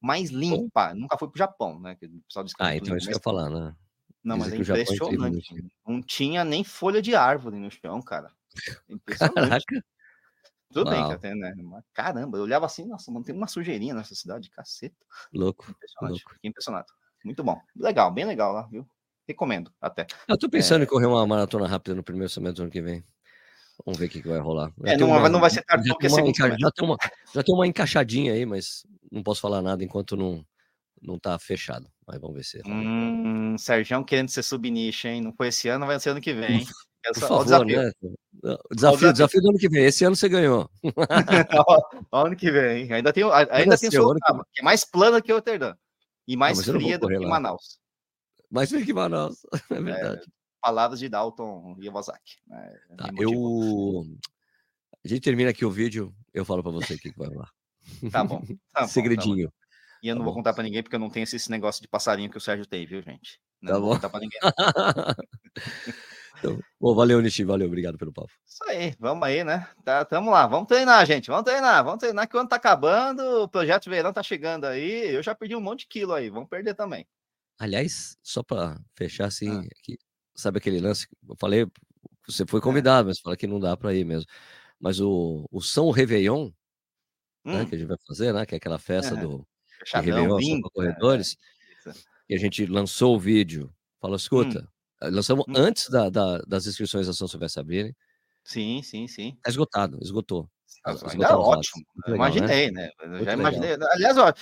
[0.00, 0.94] mais limpa.
[0.94, 1.94] Nunca fui pro Japão, né?
[1.96, 3.74] Que o pessoal ah, então isso que eu ia falar, né?
[4.22, 5.54] Não, mas é impressionante.
[5.86, 8.30] Não tinha nem folha de árvore no chão, cara.
[9.60, 9.84] Caraca.
[10.72, 11.18] Tudo Uau.
[11.18, 11.54] bem, que né?
[11.94, 14.96] Caramba, eu olhava assim, nossa, mano, tem uma sujeirinha nessa cidade, caceta.
[15.32, 15.70] Louco.
[15.70, 16.22] Impressionante.
[16.22, 16.34] Louco.
[16.34, 16.86] Fiquei impressionado.
[17.24, 17.60] Muito bom.
[17.76, 18.86] Legal, bem legal lá, viu?
[19.26, 20.06] Recomendo até.
[20.28, 20.84] Eu tô pensando é...
[20.84, 23.04] em correr uma maratona rápida no primeiro semestre do ano que vem.
[23.84, 24.72] Vamos ver o que, que vai rolar.
[24.84, 26.96] É, não, uma, não vai ser tarde, já, tem uma, já, tem uma,
[27.34, 30.44] já tem uma encaixadinha aí, mas não posso falar nada enquanto não,
[31.00, 31.90] não tá fechado.
[32.06, 32.62] Mas vamos ver se.
[32.66, 35.20] Hum, Sérgio querendo ser subnicho, hein?
[35.20, 36.64] Não foi esse ano, vai ser ano que vem.
[37.14, 37.82] Por favor, o desafio.
[37.82, 37.92] Né?
[38.70, 39.84] O desafio, desafio do ano que vem.
[39.84, 40.70] Esse ano você ganhou.
[42.12, 42.92] ano que vem.
[42.92, 44.50] Ainda tem, ainda tem Sorocaba, que...
[44.54, 45.74] que é mais plana que o Roterdã.
[46.26, 47.28] E mais não, fria do que lá.
[47.28, 47.78] Manaus.
[48.50, 49.38] Mais fria que Manaus.
[49.70, 50.20] É, é verdade.
[50.20, 50.30] É,
[50.60, 52.36] palavras de Dalton Yamazaki.
[52.46, 52.74] Né?
[52.96, 54.04] Tá, eu...
[55.04, 57.48] A gente termina aqui o vídeo, eu falo para você o que, vai lá.
[58.12, 58.42] Tá bom.
[58.72, 59.46] Tá Segredinho.
[59.46, 59.66] Bom, tá
[60.02, 61.88] e eu não tá vou contar para ninguém porque eu não tenho esse negócio de
[61.88, 63.40] passarinho que o Sérgio tem, viu, gente?
[63.60, 63.94] Não tá vou bom.
[63.94, 64.40] contar para ninguém.
[66.38, 68.30] então, bom, valeu, Nishi, valeu, obrigado pelo papo.
[68.46, 69.68] Isso aí, vamos aí, né?
[69.84, 73.42] Tá, tamo lá, vamos treinar, gente, vamos treinar, vamos treinar que o ano tá acabando,
[73.42, 76.48] o projeto verão tá chegando aí, eu já perdi um monte de quilo aí, vamos
[76.48, 77.06] perder também.
[77.58, 79.60] Aliás, só para fechar assim, ah.
[79.80, 79.98] aqui,
[80.34, 81.08] sabe aquele lance?
[81.26, 81.66] Eu falei,
[82.26, 82.62] você foi é.
[82.62, 84.28] convidado, mas fala que não dá para ir mesmo.
[84.78, 86.50] Mas o, o São Réveillon,
[87.46, 87.52] hum.
[87.52, 88.44] né, que a gente vai fazer, né?
[88.44, 89.20] Que é aquela festa é.
[89.20, 89.46] do
[89.94, 91.36] Réveillon São é, Corredores.
[91.86, 91.92] É,
[92.30, 93.72] e a gente lançou o vídeo.
[94.00, 94.68] Falou, escuta, hum.
[95.02, 95.52] Eh, lançamos hum.
[95.56, 97.94] antes da, da, das inscrições da São Silvestre abrirem.
[98.44, 99.38] Sim, sim, sim.
[99.42, 100.48] Tá esgotado, esgotou.
[100.84, 101.84] Ainda é ótimo.
[102.06, 102.90] Legal, imaginei, né?
[103.04, 103.24] né?
[103.24, 103.76] Já imaginei.
[103.90, 104.32] Aliás, ó,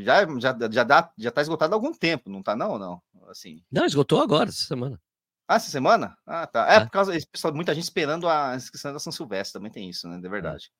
[0.00, 2.78] já, já, já, dá, já tá esgotado há algum tempo, não tá, não?
[2.78, 3.02] não?
[3.28, 3.62] Assim.
[3.70, 4.98] Não, esgotou agora, essa semana.
[5.46, 6.16] Ah, essa semana?
[6.26, 6.72] Ah, tá.
[6.72, 6.80] É, é.
[6.80, 10.18] por causa pessoal, muita gente esperando a inscrição da São Silvestre, também tem isso, né?
[10.18, 10.70] De é, verdade.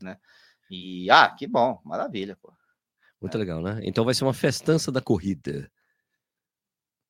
[0.00, 0.04] É.
[0.04, 0.18] Né?
[0.70, 2.52] E ah, que bom, maravilha, pô.
[3.20, 3.40] Muito é.
[3.40, 3.80] legal, né?
[3.82, 5.70] Então vai ser uma festança da corrida.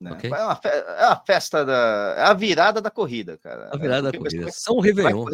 [0.01, 0.13] Né?
[0.13, 0.31] Okay.
[0.31, 2.15] É, uma é uma festa da.
[2.19, 3.71] É a virada da corrida, cara.
[3.73, 4.51] A virada da corrida.
[4.51, 5.25] São Réveillon.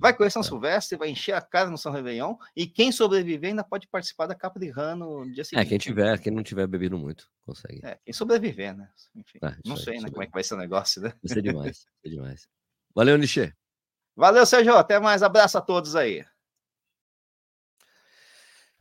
[0.00, 0.44] Vai correr, São é.
[0.44, 2.36] Silvestre, vai encher a cara no São Réveillon.
[2.56, 5.64] E quem sobreviver ainda pode participar da Capa de Rano no dia seguinte.
[5.64, 7.80] É, quem tiver, quem não tiver bebido muito, consegue.
[7.84, 8.88] É, quem sobreviver, né?
[9.14, 10.08] Enfim, é, não sei, né?
[10.10, 11.12] Como é que vai ser o negócio, né?
[11.22, 11.64] Vai ser demais.
[11.64, 12.48] vai ser demais.
[12.94, 13.52] Valeu, Nichê.
[14.16, 14.74] Valeu, Sérgio.
[14.74, 15.22] Até mais.
[15.22, 16.24] Abraço a todos aí.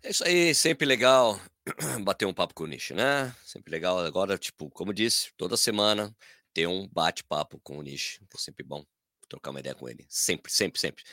[0.07, 1.37] É isso aí, sempre legal
[2.05, 3.35] bater um papo com o Nish, né?
[3.43, 3.99] Sempre legal.
[3.99, 6.15] Agora, tipo, como disse, toda semana
[6.53, 8.85] ter um bate-papo com o Nish, que é sempre bom
[9.27, 10.05] trocar uma ideia com ele.
[10.07, 11.03] Sempre, sempre, sempre.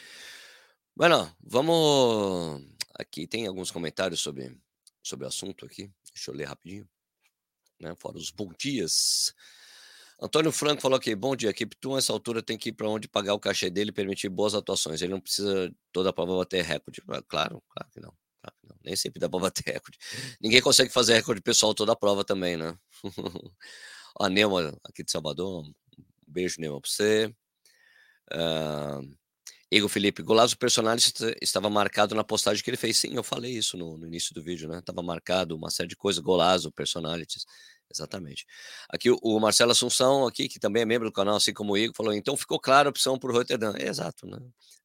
[0.95, 2.63] Bueno, vamos.
[2.95, 4.57] Aqui tem alguns comentários sobre,
[5.03, 5.91] sobre o assunto aqui.
[6.15, 6.89] Deixa eu ler rapidinho.
[7.81, 7.97] Né?
[7.99, 9.35] Fora os bons dias.
[10.23, 13.09] Antônio Franco falou aqui: bom dia, equipe tu nessa altura tem que ir para onde
[13.09, 15.03] pagar o cachê dele e permitir boas atuações.
[15.03, 17.03] Ele não precisa toda a prova bater recorde.
[17.27, 18.15] Claro, claro que não.
[18.63, 19.99] Não, nem sempre dá para bater recorde.
[20.41, 22.77] Ninguém consegue fazer recorde pessoal toda a prova também, né?
[24.21, 25.75] a Neuma, aqui de Salvador, um
[26.27, 27.35] beijo, Neuma, para você.
[28.33, 29.15] Uh,
[29.71, 32.97] Igor Felipe, Golazo personalista estava marcado na postagem que ele fez.
[32.97, 34.81] Sim, eu falei isso no, no, início do vídeo, né?
[34.81, 37.45] Tava marcado uma série de coisas, Golazo, personalities.
[37.95, 38.45] Exatamente.
[38.89, 41.95] Aqui o Marcelo Assunção, aqui, que também é membro do canal, assim como o Igor,
[41.95, 43.75] falou: então ficou clara a opção por Rotterdam.
[43.77, 44.39] É, exato, né?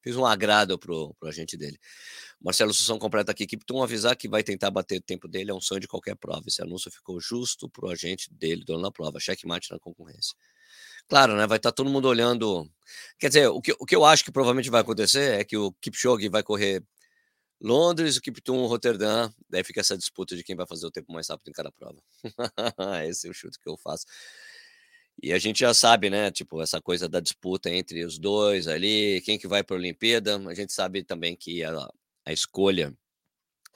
[0.04, 1.78] Fiz um agrado pro, pro agente dele.
[2.40, 5.62] Marcelo Assunção completa aqui: um avisar que vai tentar bater o tempo dele é um
[5.62, 6.44] sonho de qualquer prova.
[6.48, 9.20] Esse anúncio ficou justo pro agente dele, dono da prova.
[9.20, 10.36] Checkmate na concorrência.
[11.08, 11.48] Claro, né?
[11.48, 12.70] Vai estar tá todo mundo olhando.
[13.18, 15.72] Quer dizer, o que, o que eu acho que provavelmente vai acontecer é que o
[15.82, 16.84] Kipchoge vai correr
[17.62, 21.28] Londres, o Kiptum, Roterdã, daí fica essa disputa de quem vai fazer o tempo mais
[21.28, 22.02] rápido em cada prova.
[23.08, 24.06] Esse é o chute que eu faço.
[25.22, 29.22] E a gente já sabe, né, tipo, essa coisa da disputa entre os dois ali,
[29.26, 31.90] quem que vai para a Olimpíada, a gente sabe também que a,
[32.26, 32.98] a escolha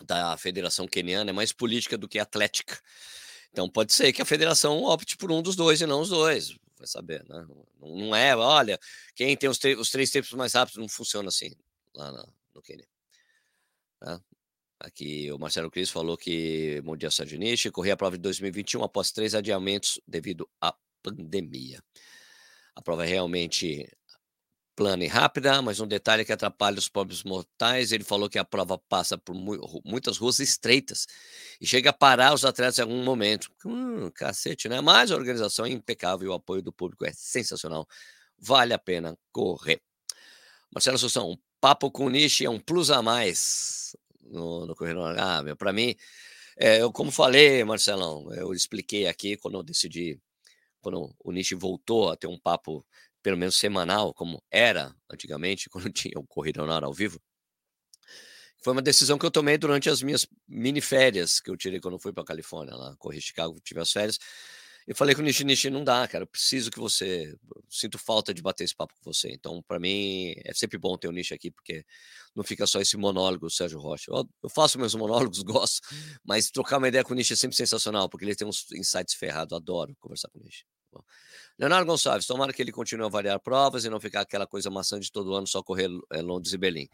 [0.05, 2.79] da Federação Queniana é mais política do que atlética.
[3.51, 6.57] Então pode ser que a federação opte por um dos dois e não os dois,
[6.77, 7.45] vai saber, né?
[7.79, 8.79] Não é, olha,
[9.13, 11.53] quem tem os, os três tempos mais rápidos não funciona assim
[11.93, 12.11] lá
[12.53, 12.87] no Quênia.
[14.03, 14.21] Tá?
[14.81, 19.33] Aqui o Marcelo Cris falou que Mundial Sardiniche corria a prova de 2021 após três
[19.33, 21.81] adiamentos devido à pandemia.
[22.75, 23.89] A prova é realmente
[24.75, 28.43] plana e rápida, mas um detalhe que atrapalha os pobres mortais, ele falou que a
[28.43, 31.07] prova passa por mu muitas ruas estreitas
[31.61, 33.49] e chega a parar os atletas em algum momento.
[33.65, 34.81] Hum, cacete, né?
[34.81, 37.87] Mas a organização é impecável e o apoio do público é sensacional.
[38.37, 39.81] Vale a pena correr.
[40.73, 45.15] Marcelo Assunção, um papo com o Nishi é um plus a mais no, no Corredor
[45.17, 45.95] Ah, meu, para mim,
[46.57, 50.19] é, eu como falei, Marcelão, eu expliquei aqui quando eu decidi,
[50.81, 52.85] quando o Nishi voltou a ter um papo
[53.21, 57.17] pelo menos semanal, como era antigamente, quando tinha o na Hora ao vivo,
[58.61, 61.93] foi uma decisão que eu tomei durante as minhas mini férias que eu tirei quando
[61.93, 64.19] eu fui para Califórnia, lá, corri Chicago, tive as férias.
[64.87, 67.35] Eu falei com o Nishi, Nishi, não dá, cara, eu preciso que você,
[67.69, 69.29] sinto falta de bater esse papo com você.
[69.31, 71.85] Então, para mim, é sempre bom ter o Nishi aqui, porque
[72.35, 74.11] não fica só esse monólogo, Sérgio Rocha.
[74.11, 75.81] Eu, eu faço meus monólogos, gosto,
[76.23, 79.13] mas trocar uma ideia com o Nishi é sempre sensacional, porque ele tem uns insights
[79.13, 80.65] ferrados, adoro conversar com o Nishi.
[81.57, 85.05] Leonardo Gonçalves, tomara que ele continue a variar provas e não ficar aquela coisa maçante
[85.05, 86.89] de todo ano só correr é, Londres e Berlim.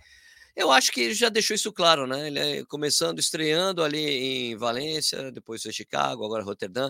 [0.56, 2.28] Eu acho que ele já deixou isso claro, né?
[2.28, 6.90] Ele é começando, estreando ali em Valência, depois foi Chicago, agora Roterdã.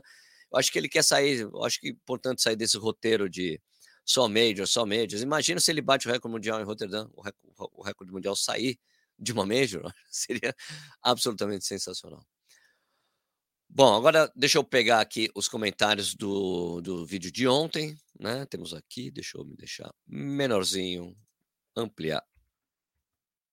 [0.52, 3.62] Eu acho que ele quer sair, acho que é importante sair desse roteiro de
[4.04, 5.22] só Major, só Majors.
[5.22, 8.80] Imagina se ele bate o recorde mundial em Rotterdam, o recorde, o recorde mundial sair
[9.18, 10.56] de uma Major, seria
[11.04, 12.26] absolutamente sensacional.
[13.72, 18.46] Bom, agora deixa eu pegar aqui os comentários do, do vídeo de ontem, né?
[18.48, 21.16] Temos aqui, deixa eu me deixar menorzinho,
[21.76, 22.26] ampliar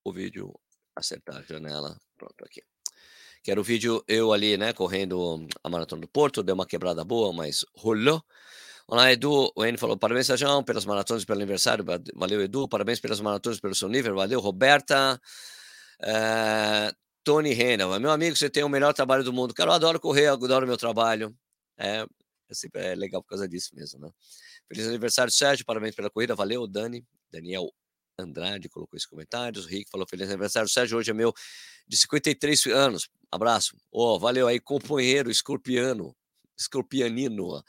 [0.02, 0.58] o vídeo,
[0.94, 2.62] acertar a janela, pronto aqui
[3.46, 7.04] que era o vídeo eu ali, né, correndo a Maratona do Porto, deu uma quebrada
[7.04, 8.20] boa, mas rolou.
[8.88, 9.52] Olá, Edu.
[9.54, 11.84] O N falou: parabéns, Sérgio, pelas maratonas pelo aniversário.
[12.16, 12.68] Valeu, Edu.
[12.68, 14.16] Parabéns pelas maratonas pelo seu nível.
[14.16, 15.20] Valeu, Roberta.
[16.02, 16.92] É,
[17.22, 19.54] Tony Renner, meu amigo, você tem o melhor trabalho do mundo.
[19.54, 21.32] Cara, eu adoro correr, adoro meu trabalho.
[21.78, 22.04] É,
[22.74, 24.10] é, é legal por causa disso mesmo, né?
[24.66, 25.64] Feliz aniversário, Sérgio.
[25.64, 26.34] Parabéns pela corrida.
[26.34, 27.06] Valeu, Dani.
[27.30, 27.72] Daniel
[28.18, 29.66] Andrade colocou esses comentários.
[29.66, 30.98] O Rick falou: Feliz aniversário, Sérgio.
[30.98, 31.34] Hoje é meu
[31.86, 33.08] de 53 anos.
[33.30, 33.76] Abraço.
[33.90, 36.16] Oh, valeu aí, companheiro escorpiano,
[36.56, 37.62] escorpianino.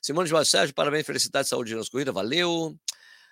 [0.00, 2.78] Simone de Sérgio, parabéns, felicidade, saúde nas corridas, valeu.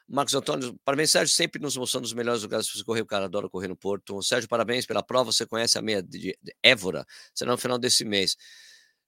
[0.08, 3.02] Marcos Antônio, parabéns, Sérgio, sempre nos mostrando os melhores lugares para correr.
[3.02, 4.20] O cara adora correr no Porto.
[4.22, 5.32] Sérgio, parabéns pela prova.
[5.32, 7.06] Você conhece a meia de Évora?
[7.32, 8.36] Será no final desse mês.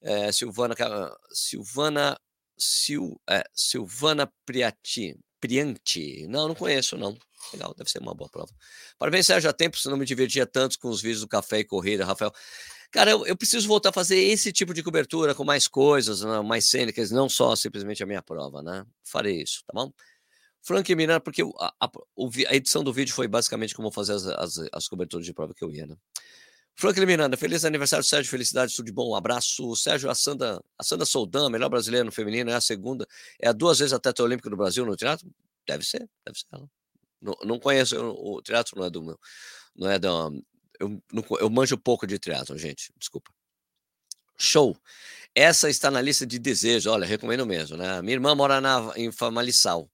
[0.01, 0.77] É, Silvana,
[1.33, 2.17] Silvana,
[2.59, 6.27] Sil, é, Silvana Priati, Prianti.
[6.29, 7.17] Não, não conheço, não.
[7.53, 8.53] Legal, deve ser uma boa prova.
[8.99, 9.49] Parabéns, Sérgio.
[9.49, 12.33] Há tempo você não me divertia tanto com os vídeos do café e corrida, Rafael.
[12.91, 16.41] Cara, eu, eu preciso voltar a fazer esse tipo de cobertura com mais coisas, né,
[16.41, 18.85] mais cênicas, não só simplesmente a minha prova, né?
[19.05, 19.93] Farei isso, tá bom?
[20.63, 24.59] Frank Miranda, porque a, a, a, edição do vídeo foi basicamente como fazer as, as,
[24.73, 25.97] as coberturas de prova que eu ia, né?
[26.79, 28.31] Franklin Miranda, feliz aniversário, Sérgio.
[28.31, 29.11] Felicidade, tudo de bom.
[29.11, 29.75] Um abraço.
[29.75, 33.05] Sérgio, a Sandra, a Sandra Soldan, melhor brasileira no feminino, é a segunda,
[33.41, 35.29] é a duas vezes atleta olímpica do Brasil no teatro?
[35.67, 36.71] Deve ser, deve ser ela.
[37.21, 39.19] Não, não conheço, o teatro não é do meu,
[39.75, 40.31] não é da,
[40.79, 43.33] eu, não, eu manjo pouco de teatro, gente, desculpa.
[44.37, 44.77] Show.
[45.35, 48.01] Essa está na lista de desejos, olha, recomendo mesmo, né?
[48.03, 49.91] Minha irmã mora na, em Famaliçal.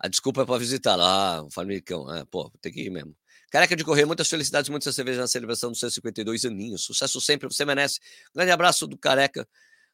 [0.00, 1.38] A desculpa é para visitá-la.
[1.38, 3.16] Ah, Famalicão, é, pô, tem que ir mesmo.
[3.54, 6.82] Careca de correr, muitas felicidades, muitas cervejas na celebração dos seus 52 aninhos.
[6.82, 8.00] Sucesso sempre, você merece.
[8.34, 9.48] Grande abraço do Careca,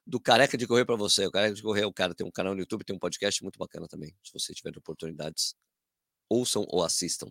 [0.06, 1.26] do Careca de correr para você.
[1.26, 3.58] O Careca de correr, o cara tem um canal no YouTube, tem um podcast muito
[3.58, 4.16] bacana também.
[4.24, 5.54] Se você tiver oportunidades,
[6.26, 7.30] ouçam ou assistam.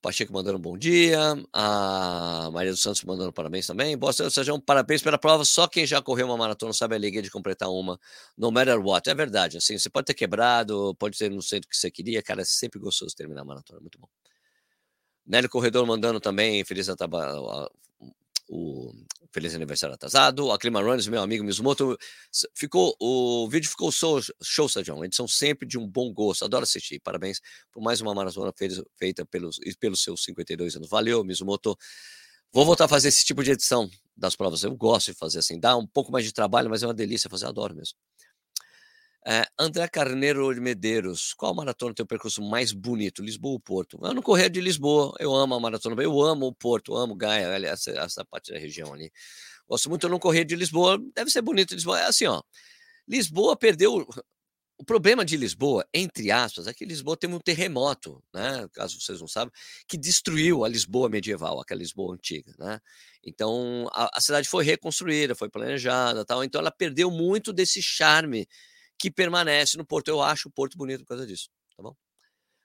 [0.00, 1.18] Pacheco mandando um bom dia,
[1.52, 3.98] a Maria dos Santos mandando parabéns também.
[3.98, 5.44] Boa tarde, Sérgio, parabéns pela prova.
[5.44, 7.98] Só quem já correu uma maratona sabe a alegria de completar uma,
[8.38, 9.10] no matter what.
[9.10, 12.42] É verdade, assim, você pode ter quebrado, pode ter no centro que você queria, cara,
[12.42, 14.06] é sempre gostoso terminar a maratona, muito bom.
[15.30, 16.88] Nélio Corredor mandando também, feliz
[18.48, 18.92] o
[19.32, 20.50] feliz aniversário atrasado.
[20.50, 21.96] A Clima Runners, meu amigo Mizumoto,
[22.52, 25.04] ficou, o vídeo ficou show, show Sérgio.
[25.04, 26.44] Edição sempre de um bom gosto.
[26.44, 26.98] Adoro assistir.
[26.98, 28.52] Parabéns por mais uma maratona
[28.98, 30.88] feita pelos, pelos seus 52 anos.
[30.88, 31.78] Valeu, Mizumoto.
[32.52, 34.64] Vou voltar a fazer esse tipo de edição das provas.
[34.64, 35.60] Eu gosto de fazer assim.
[35.60, 37.46] Dá um pouco mais de trabalho, mas é uma delícia fazer.
[37.46, 37.96] Adoro mesmo.
[39.26, 43.22] É, André Carneiro de Medeiros, qual maratona tem o percurso mais bonito?
[43.22, 43.98] Lisboa ou Porto?
[44.02, 47.46] Eu não corri de Lisboa, eu amo a maratona, eu amo o Porto, amo Gaia,
[47.66, 49.12] essa, essa parte da região ali.
[49.68, 52.00] Gosto muito, eu não corri de Lisboa, deve ser bonito Lisboa.
[52.00, 52.40] É assim, ó,
[53.06, 54.06] Lisboa perdeu.
[54.78, 58.66] O problema de Lisboa, entre aspas, é que Lisboa teve um terremoto, né?
[58.72, 59.52] Caso vocês não sabem,
[59.86, 62.80] que destruiu a Lisboa medieval, aquela Lisboa antiga, né?
[63.22, 66.42] Então a, a cidade foi reconstruída, foi planejada, tal.
[66.42, 68.48] Então ela perdeu muito desse charme
[69.00, 70.08] que permanece no Porto.
[70.08, 71.96] Eu acho o Porto bonito por causa disso, tá bom?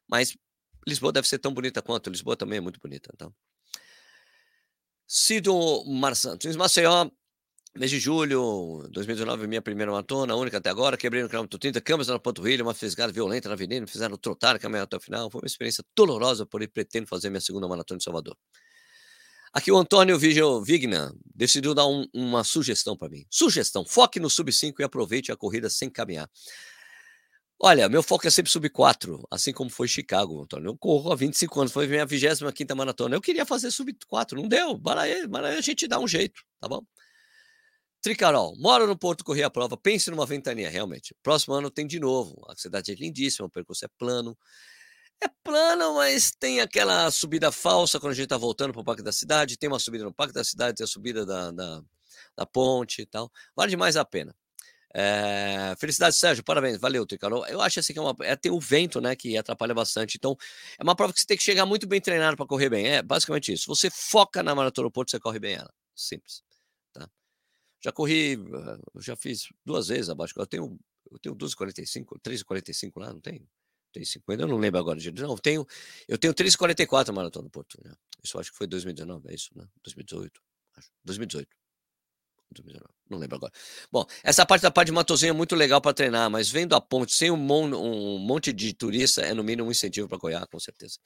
[0.06, 0.36] Mas
[0.86, 2.10] Lisboa deve ser tão bonita quanto.
[2.10, 3.34] Lisboa também é muito bonita, então.
[5.08, 7.10] Cido Mar Santos, Maceió,
[7.76, 10.98] mês de julho 2019, minha primeira maratona, única até agora.
[10.98, 14.60] Quebrei no quilômetro 30, câmeras na panturrilha, uma fisgada violenta na avenida, me fizeram trotar,
[14.60, 15.32] caminhar até o final.
[15.32, 18.36] Foi uma experiência dolorosa, porém pretendo fazer minha segunda maratona em Salvador.
[19.56, 23.26] Aqui o Antônio Vigna decidiu dar um, uma sugestão para mim.
[23.30, 26.30] Sugestão: foque no sub 5 e aproveite a corrida sem caminhar.
[27.58, 30.68] Olha, meu foco é sempre sub 4, assim como foi Chicago, Antônio.
[30.68, 33.16] Eu corro há 25 anos, foi minha 25 maratona.
[33.16, 34.78] Eu queria fazer sub 4, não deu.
[34.98, 35.24] Aí
[35.58, 36.82] a gente dá um jeito, tá bom?
[38.02, 41.16] Tricarol, moro no Porto, corri a prova, pense numa ventania, realmente.
[41.24, 42.46] Próximo ano tem de novo.
[42.50, 44.38] A cidade é lindíssima, o percurso é plano.
[45.22, 49.02] É plano, mas tem aquela subida falsa quando a gente está voltando para o Parque
[49.02, 49.58] da Cidade.
[49.58, 51.82] Tem uma subida no Parque da Cidade, tem a subida da, da,
[52.36, 53.32] da ponte e tal.
[53.56, 54.36] Vale demais a pena.
[54.98, 57.46] É, felicidade, Sérgio, parabéns, valeu, Tricarol.
[57.48, 60.16] Eu acho assim que é, uma, é tem o vento, né, que atrapalha bastante.
[60.16, 60.38] Então,
[60.80, 62.88] é uma prova que você tem que chegar muito bem treinado para correr bem.
[62.88, 63.66] É basicamente isso.
[63.68, 65.74] Você foca na maratona do Porto, você corre bem ela.
[65.94, 66.42] Simples.
[66.94, 67.10] Tá?
[67.84, 68.38] Já corri,
[69.00, 70.34] já fiz duas vezes abaixo.
[70.38, 70.80] Eu tenho,
[71.12, 73.46] eu tenho 12,45, 3,45 lá, não tenho?
[73.96, 75.66] Tem 50, eu não lembro agora de Não, tenho,
[76.06, 77.80] eu tenho 3,44 maratona do Porto.
[77.82, 77.94] Né?
[78.22, 79.66] Isso acho que foi 2019, é isso, né?
[79.84, 80.42] 2018.
[80.76, 80.90] Acho.
[81.06, 81.48] 2018.
[82.52, 83.54] 2019, não lembro agora.
[83.90, 86.82] Bom, essa parte da parte de Matozinho é muito legal para treinar, mas vendo a
[86.82, 90.46] ponte sem um, mon, um monte de turista é no mínimo um incentivo para Goiás,
[90.52, 91.00] com certeza.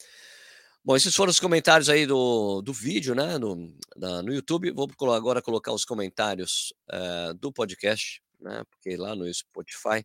[0.84, 3.38] Bom, esses foram os comentários aí do, do vídeo, né?
[3.38, 4.72] No, na, no YouTube.
[4.72, 8.64] Vou agora colocar os comentários uh, do podcast né?
[8.70, 10.04] Porque lá no Spotify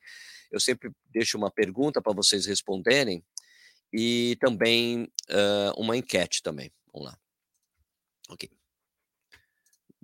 [0.50, 3.24] eu sempre deixo uma pergunta para vocês responderem
[3.92, 6.72] e também uh, uma enquete também.
[6.92, 7.18] Vamos lá.
[8.28, 8.50] Ok.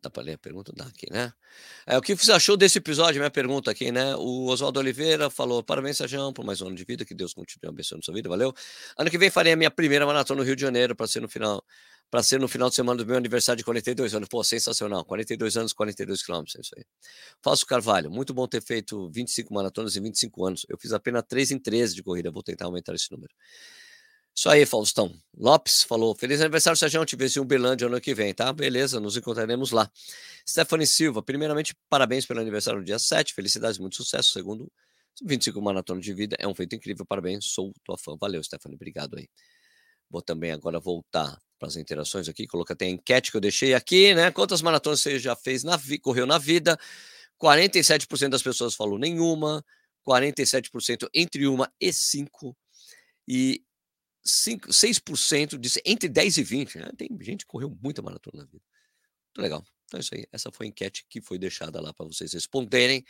[0.03, 0.73] Dá para ler a pergunta?
[0.75, 1.33] Dá aqui, né?
[1.87, 3.21] É, o que você achou desse episódio?
[3.21, 4.17] Minha pergunta aqui, né?
[4.17, 7.69] O Oswaldo Oliveira falou: parabéns, Sérgio, por mais um ano de vida, que Deus continue
[7.69, 8.55] abençoando sua vida, valeu.
[8.97, 11.29] Ano que vem farei a minha primeira maratona no Rio de Janeiro para ser no
[11.29, 11.63] final
[12.11, 14.29] para ser no final de semana do meu aniversário de 42 anos.
[14.29, 15.05] Pô, sensacional.
[15.05, 16.85] 42 anos, 42 quilômetros, é isso aí.
[17.43, 20.67] Falso Carvalho, muito bom ter feito 25 maratonas em 25 anos.
[20.69, 23.33] Eu fiz apenas 3 em 13 de corrida, vou tentar aumentar esse número.
[24.35, 25.15] Isso aí, Faustão.
[25.37, 27.05] Lopes falou: Feliz aniversário, Sérgio.
[27.05, 28.53] Te vejo em Uberlândia ano que vem, tá?
[28.53, 29.91] Beleza, nos encontraremos lá.
[30.49, 33.35] Stephanie Silva, primeiramente, parabéns pelo aniversário no dia 7.
[33.35, 34.33] Felicidades, muito sucesso.
[34.33, 34.71] Segundo,
[35.23, 37.05] 25 maratonas de vida, é um feito incrível.
[37.05, 38.17] Parabéns, sou tua fã.
[38.19, 39.29] Valeu, Stephanie, obrigado aí.
[40.09, 43.75] Vou também agora voltar para as interações aqui, colocar até a enquete que eu deixei
[43.75, 44.31] aqui, né?
[44.31, 46.79] Quantas maratonas você já fez na correu na vida?
[47.39, 49.63] 47% das pessoas falou nenhuma,
[50.07, 52.57] 47% entre uma e cinco,
[53.29, 53.63] e
[54.25, 56.79] 5, 6% disse entre 10 e 20.
[56.79, 56.91] Né?
[56.97, 58.65] Tem gente que correu muita maratona na vida.
[59.29, 59.65] Muito legal.
[59.85, 60.27] Então é isso aí.
[60.33, 63.05] Essa foi a enquete que foi deixada lá para vocês responderem.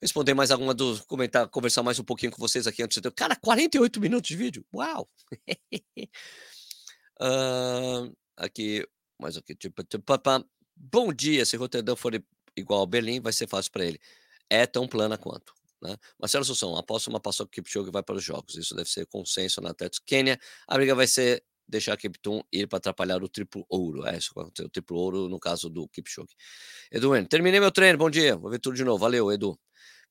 [0.00, 3.10] Responder mais alguma dos comentar, conversar mais um pouquinho com vocês aqui antes de.
[3.10, 4.64] Cara, 48 minutos de vídeo.
[4.72, 5.08] Uau!
[7.20, 8.86] uh, aqui,
[9.18, 9.54] mais aqui.
[9.54, 10.04] Tipo, tipo,
[10.76, 11.44] bom dia.
[11.44, 12.12] Se Roterdão for
[12.56, 14.00] igual a Berlim, vai ser fácil para ele.
[14.48, 15.52] É tão plana quanto.
[15.82, 15.96] Né?
[16.18, 18.56] Marcelo Sussão, após uma passou que Kipchoge vai para os jogos.
[18.56, 20.38] Isso deve ser consenso na Atlético Quênia.
[20.66, 24.04] A briga vai ser deixar Kiptum ir para atrapalhar o triplo ouro.
[24.06, 26.34] É isso, o triplo ouro no caso do Kipchoge.
[26.90, 28.36] Edu, terminei meu treino, bom dia.
[28.36, 28.98] Vou ver tudo de novo.
[28.98, 29.58] Valeu, Edu.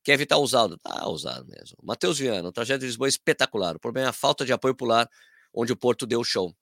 [0.04, 0.78] Quer evitar usado?
[0.78, 1.78] Tá usado mesmo.
[1.84, 3.76] Matheus Viana, o trajeto de Lisboa é espetacular.
[3.76, 5.10] O problema é a falta de apoio pular,
[5.54, 6.56] onde o Porto deu show.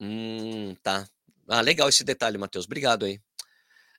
[0.00, 1.06] Hum, tá.
[1.48, 2.64] Ah, legal esse detalhe, Matheus.
[2.64, 3.20] Obrigado aí.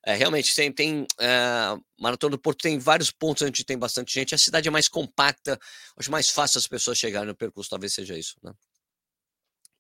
[0.04, 4.34] É, realmente, tem, tem é, Maratona do Porto tem vários pontos onde tem bastante gente.
[4.34, 5.60] A cidade é mais compacta,
[5.96, 8.52] acho mais fácil as pessoas chegarem no percurso, talvez seja isso, né?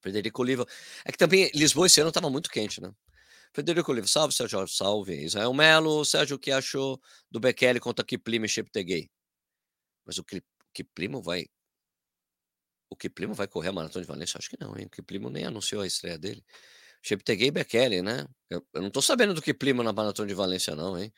[0.01, 0.65] Frederico Oliva.
[1.05, 2.91] É que também Lisboa esse ano estava muito quente, né?
[3.53, 5.25] Frederico Oliva, salve, Sérgio, salve.
[5.25, 6.99] Israel Melo, Sérgio, o que achou
[7.29, 9.09] do Bekele contra Kiplimo e Cheptegei?
[10.05, 10.25] Mas o
[10.73, 11.45] Kiplimo vai.
[12.91, 14.37] O Kiplimo vai correr a maratona de Valência?
[14.37, 14.85] Acho que não, hein?
[14.85, 16.43] O Kiplimo nem anunciou a estreia dele.
[17.01, 18.27] Cheptegei e Bekele, né?
[18.47, 21.11] Eu, eu, não tô sabendo do prima na Maratona de Valência, não, hein?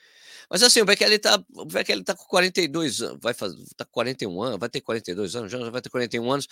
[0.50, 3.92] Mas assim, o Bekele tá, o Bekele tá com 42 anos, vai fazer, tá com
[3.92, 6.48] 41 anos, vai ter 42 anos, já vai ter 41 anos.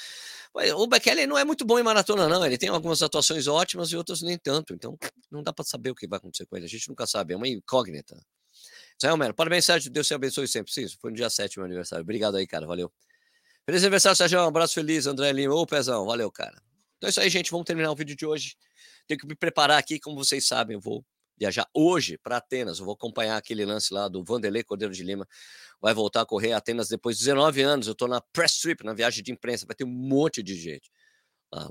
[0.76, 2.46] O Bekele não é muito bom em maratona, não.
[2.46, 4.74] Ele tem algumas atuações ótimas e outras nem tanto.
[4.74, 4.98] Então,
[5.32, 6.66] não dá para saber o que vai acontecer com ele.
[6.66, 8.22] A gente nunca sabe, é uma incógnita.
[9.00, 9.90] Israel Melo, parabéns, Sérgio.
[9.92, 10.74] Deus te abençoe sempre.
[10.74, 12.04] Sim, foi no dia 7 meu aniversário.
[12.04, 12.68] Obrigado aí, cara.
[12.68, 12.92] Valeu.
[13.72, 14.38] Feliz aniversário, Sérgio.
[14.42, 15.56] Um abraço feliz, André Lima.
[15.56, 16.62] Ô, Pezão, valeu, cara.
[16.98, 17.50] Então é isso aí, gente.
[17.50, 18.58] Vamos terminar o vídeo de hoje.
[19.08, 21.06] Tenho que me preparar aqui, como vocês sabem, eu vou
[21.40, 22.80] viajar hoje para Atenas.
[22.80, 25.26] Eu vou acompanhar aquele lance lá do Vanderlei Cordeiro de Lima.
[25.80, 27.88] Vai voltar a correr Atenas depois de 19 anos.
[27.88, 29.66] Eu estou na press trip, na viagem de imprensa.
[29.66, 30.92] Vai ter um monte de gente.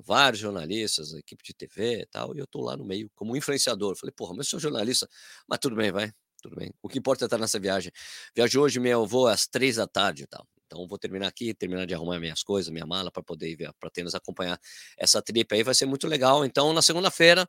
[0.03, 2.35] Vários jornalistas, equipe de TV e tal.
[2.35, 3.95] E eu estou lá no meio como influenciador.
[3.95, 5.07] Falei, porra, mas eu sou jornalista.
[5.47, 6.11] Mas tudo bem, vai.
[6.41, 6.73] Tudo bem.
[6.81, 7.93] O que importa é estar nessa viagem.
[8.35, 10.49] Viagem hoje, meu voo às três da tarde e tal.
[10.71, 13.89] Então, vou terminar aqui, terminar de arrumar minhas coisas, minha mala, para poder ir para
[13.89, 14.57] Atenas acompanhar
[14.97, 15.65] essa trip aí.
[15.65, 16.45] Vai ser muito legal.
[16.45, 17.49] Então, na segunda-feira,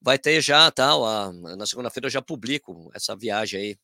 [0.00, 1.32] vai ter já, tal.
[1.32, 3.78] Na segunda-feira eu já publico essa viagem aí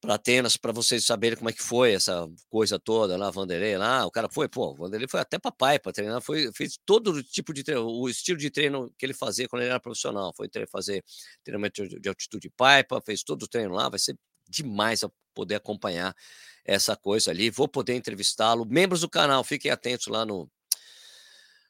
[0.00, 4.06] para Atenas, para vocês saberem como é que foi essa coisa toda lá, Vanderlei lá,
[4.06, 7.52] o cara foi, pô, o Vanderlei foi até papai para treinar, foi, fez todo tipo
[7.52, 11.04] de treino, o estilo de treino que ele fazia quando ele era profissional, foi fazer
[11.42, 14.16] treinamento de altitude pipa, fez todo o treino lá, vai ser
[14.48, 15.02] demais
[15.38, 16.16] poder acompanhar
[16.64, 17.48] essa coisa ali.
[17.48, 18.66] Vou poder entrevistá-lo.
[18.66, 20.50] Membros do canal, fiquem atentos lá no,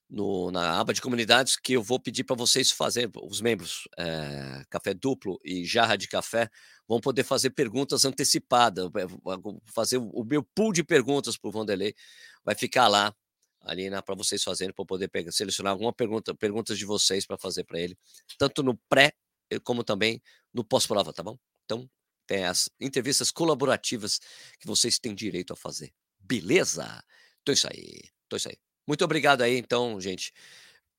[0.09, 4.65] no, na aba de comunidades que eu vou pedir para vocês fazer, os membros, é,
[4.71, 6.49] Café Duplo e Jarra de Café,
[6.89, 9.07] vão poder fazer perguntas antecipadas, eh,
[9.67, 11.95] fazer o meu pool de perguntas para o Vanderlei,
[12.43, 13.15] vai ficar lá,
[13.61, 17.65] ali para vocês fazerem, para poder pegar, selecionar alguma pergunta, perguntas de vocês para fazer
[17.65, 17.95] para ele,
[18.39, 19.13] tanto no pré
[19.63, 20.23] como também
[20.55, 21.39] no pós-prova, tá bom?
[21.67, 21.89] Então,
[22.29, 24.21] tem as entrevistas colaborativas
[24.61, 25.93] que vocês têm direito a fazer.
[26.21, 27.03] Beleza?
[27.43, 28.01] Então é isso aí.
[28.27, 28.57] Então é isso aí.
[28.87, 30.33] Muito obrigado aí, então, gente,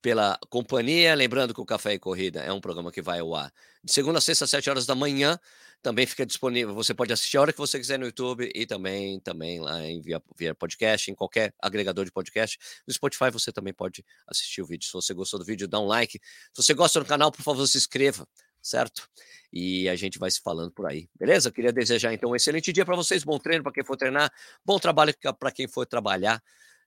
[0.02, 1.14] pela companhia.
[1.14, 3.54] Lembrando que o Café e Corrida é um programa que vai ao ar
[3.84, 5.40] de segunda a sexta, às sete horas da manhã.
[5.82, 6.74] Também fica disponível.
[6.74, 10.02] Você pode assistir a hora que você quiser no YouTube e também, também lá em
[10.02, 12.58] via, via podcast, em qualquer agregador de podcast.
[12.88, 14.88] No Spotify você também pode assistir o vídeo.
[14.88, 16.20] Se você gostou do vídeo, dá um like.
[16.54, 18.28] Se você gosta do canal, por favor, se inscreva
[18.62, 19.08] certo?
[19.52, 21.52] E a gente vai se falando por aí, beleza?
[21.52, 24.32] Queria desejar então um excelente dia para vocês, bom treino para quem for treinar,
[24.64, 26.42] bom trabalho para quem for trabalhar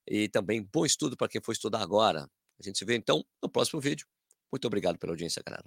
[0.06, 2.28] e também bom estudo para quem for estudar agora.
[2.60, 4.06] A gente se vê então no próximo vídeo.
[4.52, 5.64] Muito obrigado pela audiência, galera.